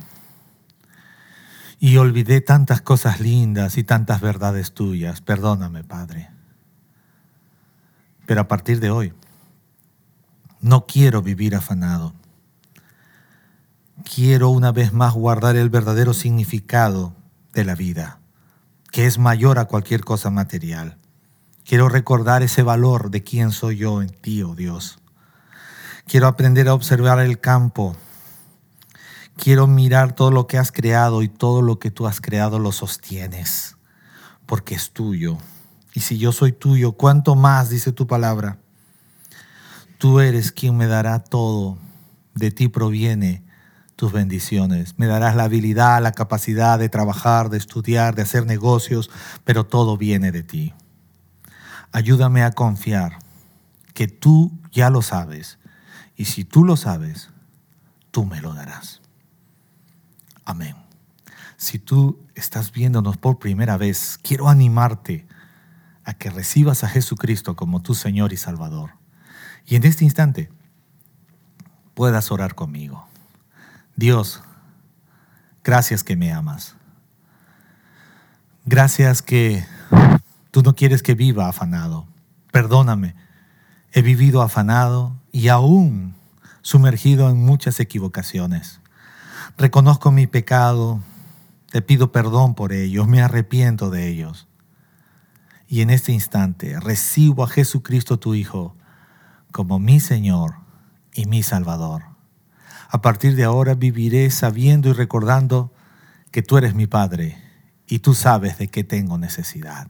y 1.79 1.97
olvidé 1.97 2.41
tantas 2.41 2.81
cosas 2.81 3.21
lindas 3.21 3.77
y 3.77 3.83
tantas 3.83 4.19
verdades 4.19 4.73
tuyas. 4.73 5.21
Perdóname, 5.21 5.83
Padre. 5.83 6.29
Pero 8.25 8.41
a 8.41 8.47
partir 8.47 8.79
de 8.79 8.91
hoy, 8.91 9.13
no 10.61 10.85
quiero 10.85 11.21
vivir 11.21 11.55
afanado. 11.55 12.13
Quiero 14.03 14.49
una 14.49 14.71
vez 14.71 14.93
más 14.93 15.13
guardar 15.13 15.55
el 15.55 15.69
verdadero 15.69 16.13
significado 16.13 17.13
de 17.53 17.63
la 17.63 17.75
vida, 17.75 18.19
que 18.91 19.05
es 19.05 19.17
mayor 19.17 19.57
a 19.57 19.65
cualquier 19.65 20.01
cosa 20.01 20.29
material. 20.29 20.97
Quiero 21.63 21.87
recordar 21.87 22.43
ese 22.43 22.63
valor 22.63 23.09
de 23.09 23.23
quién 23.23 23.51
soy 23.51 23.77
yo 23.77 24.01
en 24.01 24.09
ti, 24.09 24.43
oh 24.43 24.55
Dios. 24.55 24.99
Quiero 26.07 26.27
aprender 26.27 26.67
a 26.67 26.73
observar 26.73 27.19
el 27.19 27.39
campo 27.39 27.95
Quiero 29.41 29.67
mirar 29.67 30.15
todo 30.15 30.31
lo 30.31 30.47
que 30.47 30.57
has 30.57 30.69
creado 30.69 31.21
y 31.21 31.29
todo 31.29 31.61
lo 31.61 31.79
que 31.79 31.91
tú 31.91 32.07
has 32.07 32.19
creado 32.19 32.59
lo 32.59 32.73
sostienes, 32.73 33.77
porque 34.45 34.75
es 34.75 34.91
tuyo. 34.91 35.37
Y 35.93 36.01
si 36.01 36.17
yo 36.17 36.33
soy 36.33 36.51
tuyo, 36.51 36.91
¿cuánto 36.91 37.35
más, 37.35 37.69
dice 37.69 37.93
tu 37.93 38.05
palabra? 38.05 38.57
Tú 39.97 40.19
eres 40.19 40.51
quien 40.51 40.75
me 40.75 40.87
dará 40.87 41.19
todo. 41.19 41.77
De 42.35 42.51
ti 42.51 42.67
proviene 42.67 43.41
tus 43.95 44.11
bendiciones. 44.11 44.99
Me 44.99 45.07
darás 45.07 45.37
la 45.37 45.45
habilidad, 45.45 46.03
la 46.03 46.11
capacidad 46.11 46.77
de 46.77 46.89
trabajar, 46.89 47.49
de 47.49 47.59
estudiar, 47.59 48.15
de 48.15 48.23
hacer 48.23 48.45
negocios, 48.45 49.09
pero 49.45 49.65
todo 49.65 49.95
viene 49.95 50.33
de 50.33 50.43
ti. 50.43 50.73
Ayúdame 51.93 52.43
a 52.43 52.51
confiar 52.51 53.19
que 53.93 54.09
tú 54.09 54.51
ya 54.73 54.89
lo 54.89 55.01
sabes. 55.01 55.59
Y 56.17 56.25
si 56.25 56.43
tú 56.43 56.65
lo 56.65 56.75
sabes, 56.75 57.29
tú 58.11 58.25
me 58.25 58.41
lo 58.41 58.53
darás. 58.53 58.98
Amén. 60.49 60.75
Si 61.57 61.77
tú 61.77 62.25
estás 62.33 62.71
viéndonos 62.71 63.17
por 63.17 63.37
primera 63.37 63.77
vez, 63.77 64.19
quiero 64.23 64.49
animarte 64.49 65.27
a 66.03 66.15
que 66.15 66.31
recibas 66.31 66.83
a 66.83 66.89
Jesucristo 66.89 67.55
como 67.55 67.83
tu 67.83 67.93
Señor 67.93 68.33
y 68.33 68.37
Salvador. 68.37 68.93
Y 69.67 69.75
en 69.75 69.83
este 69.83 70.05
instante 70.05 70.49
puedas 71.93 72.31
orar 72.31 72.55
conmigo. 72.55 73.05
Dios, 73.95 74.41
gracias 75.63 76.03
que 76.03 76.15
me 76.15 76.33
amas. 76.33 76.73
Gracias 78.65 79.21
que 79.21 79.63
tú 80.49 80.63
no 80.63 80.73
quieres 80.73 81.03
que 81.03 81.13
viva 81.13 81.47
afanado. 81.47 82.07
Perdóname, 82.51 83.13
he 83.91 84.01
vivido 84.01 84.41
afanado 84.41 85.15
y 85.31 85.49
aún 85.49 86.15
sumergido 86.63 87.29
en 87.29 87.37
muchas 87.37 87.79
equivocaciones. 87.79 88.81
Reconozco 89.59 90.09
mi 90.11 90.25
pecado, 90.25 91.01
te 91.69 91.81
pido 91.81 92.13
perdón 92.13 92.55
por 92.55 92.71
ellos, 92.71 93.09
me 93.09 93.21
arrepiento 93.21 93.89
de 93.89 94.07
ellos. 94.07 94.47
Y 95.67 95.81
en 95.81 95.89
este 95.89 96.13
instante 96.13 96.79
recibo 96.79 97.43
a 97.43 97.49
Jesucristo 97.49 98.17
tu 98.17 98.35
Hijo 98.35 98.77
como 99.51 99.77
mi 99.77 99.99
Señor 99.99 100.55
y 101.13 101.25
mi 101.25 101.43
Salvador. 101.43 102.03
A 102.87 103.01
partir 103.01 103.35
de 103.35 103.43
ahora 103.43 103.75
viviré 103.75 104.31
sabiendo 104.31 104.87
y 104.87 104.93
recordando 104.93 105.73
que 106.31 106.41
tú 106.41 106.57
eres 106.57 106.73
mi 106.73 106.87
Padre 106.87 107.37
y 107.85 107.99
tú 107.99 108.13
sabes 108.13 108.57
de 108.59 108.69
qué 108.69 108.85
tengo 108.85 109.17
necesidad. 109.17 109.89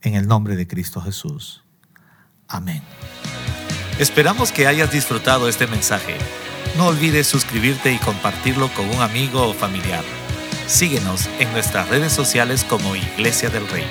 En 0.00 0.14
el 0.14 0.26
nombre 0.26 0.56
de 0.56 0.66
Cristo 0.66 1.02
Jesús. 1.02 1.62
Amén. 2.48 2.82
Esperamos 3.98 4.50
que 4.50 4.66
hayas 4.66 4.90
disfrutado 4.90 5.46
este 5.46 5.66
mensaje. 5.66 6.16
No 6.76 6.86
olvides 6.86 7.26
suscribirte 7.26 7.92
y 7.92 7.98
compartirlo 7.98 8.68
con 8.74 8.88
un 8.88 9.02
amigo 9.02 9.48
o 9.48 9.54
familiar. 9.54 10.04
Síguenos 10.66 11.28
en 11.38 11.50
nuestras 11.52 11.88
redes 11.88 12.12
sociales 12.12 12.64
como 12.64 12.94
Iglesia 12.94 13.50
del 13.50 13.66
Rey. 13.68 13.86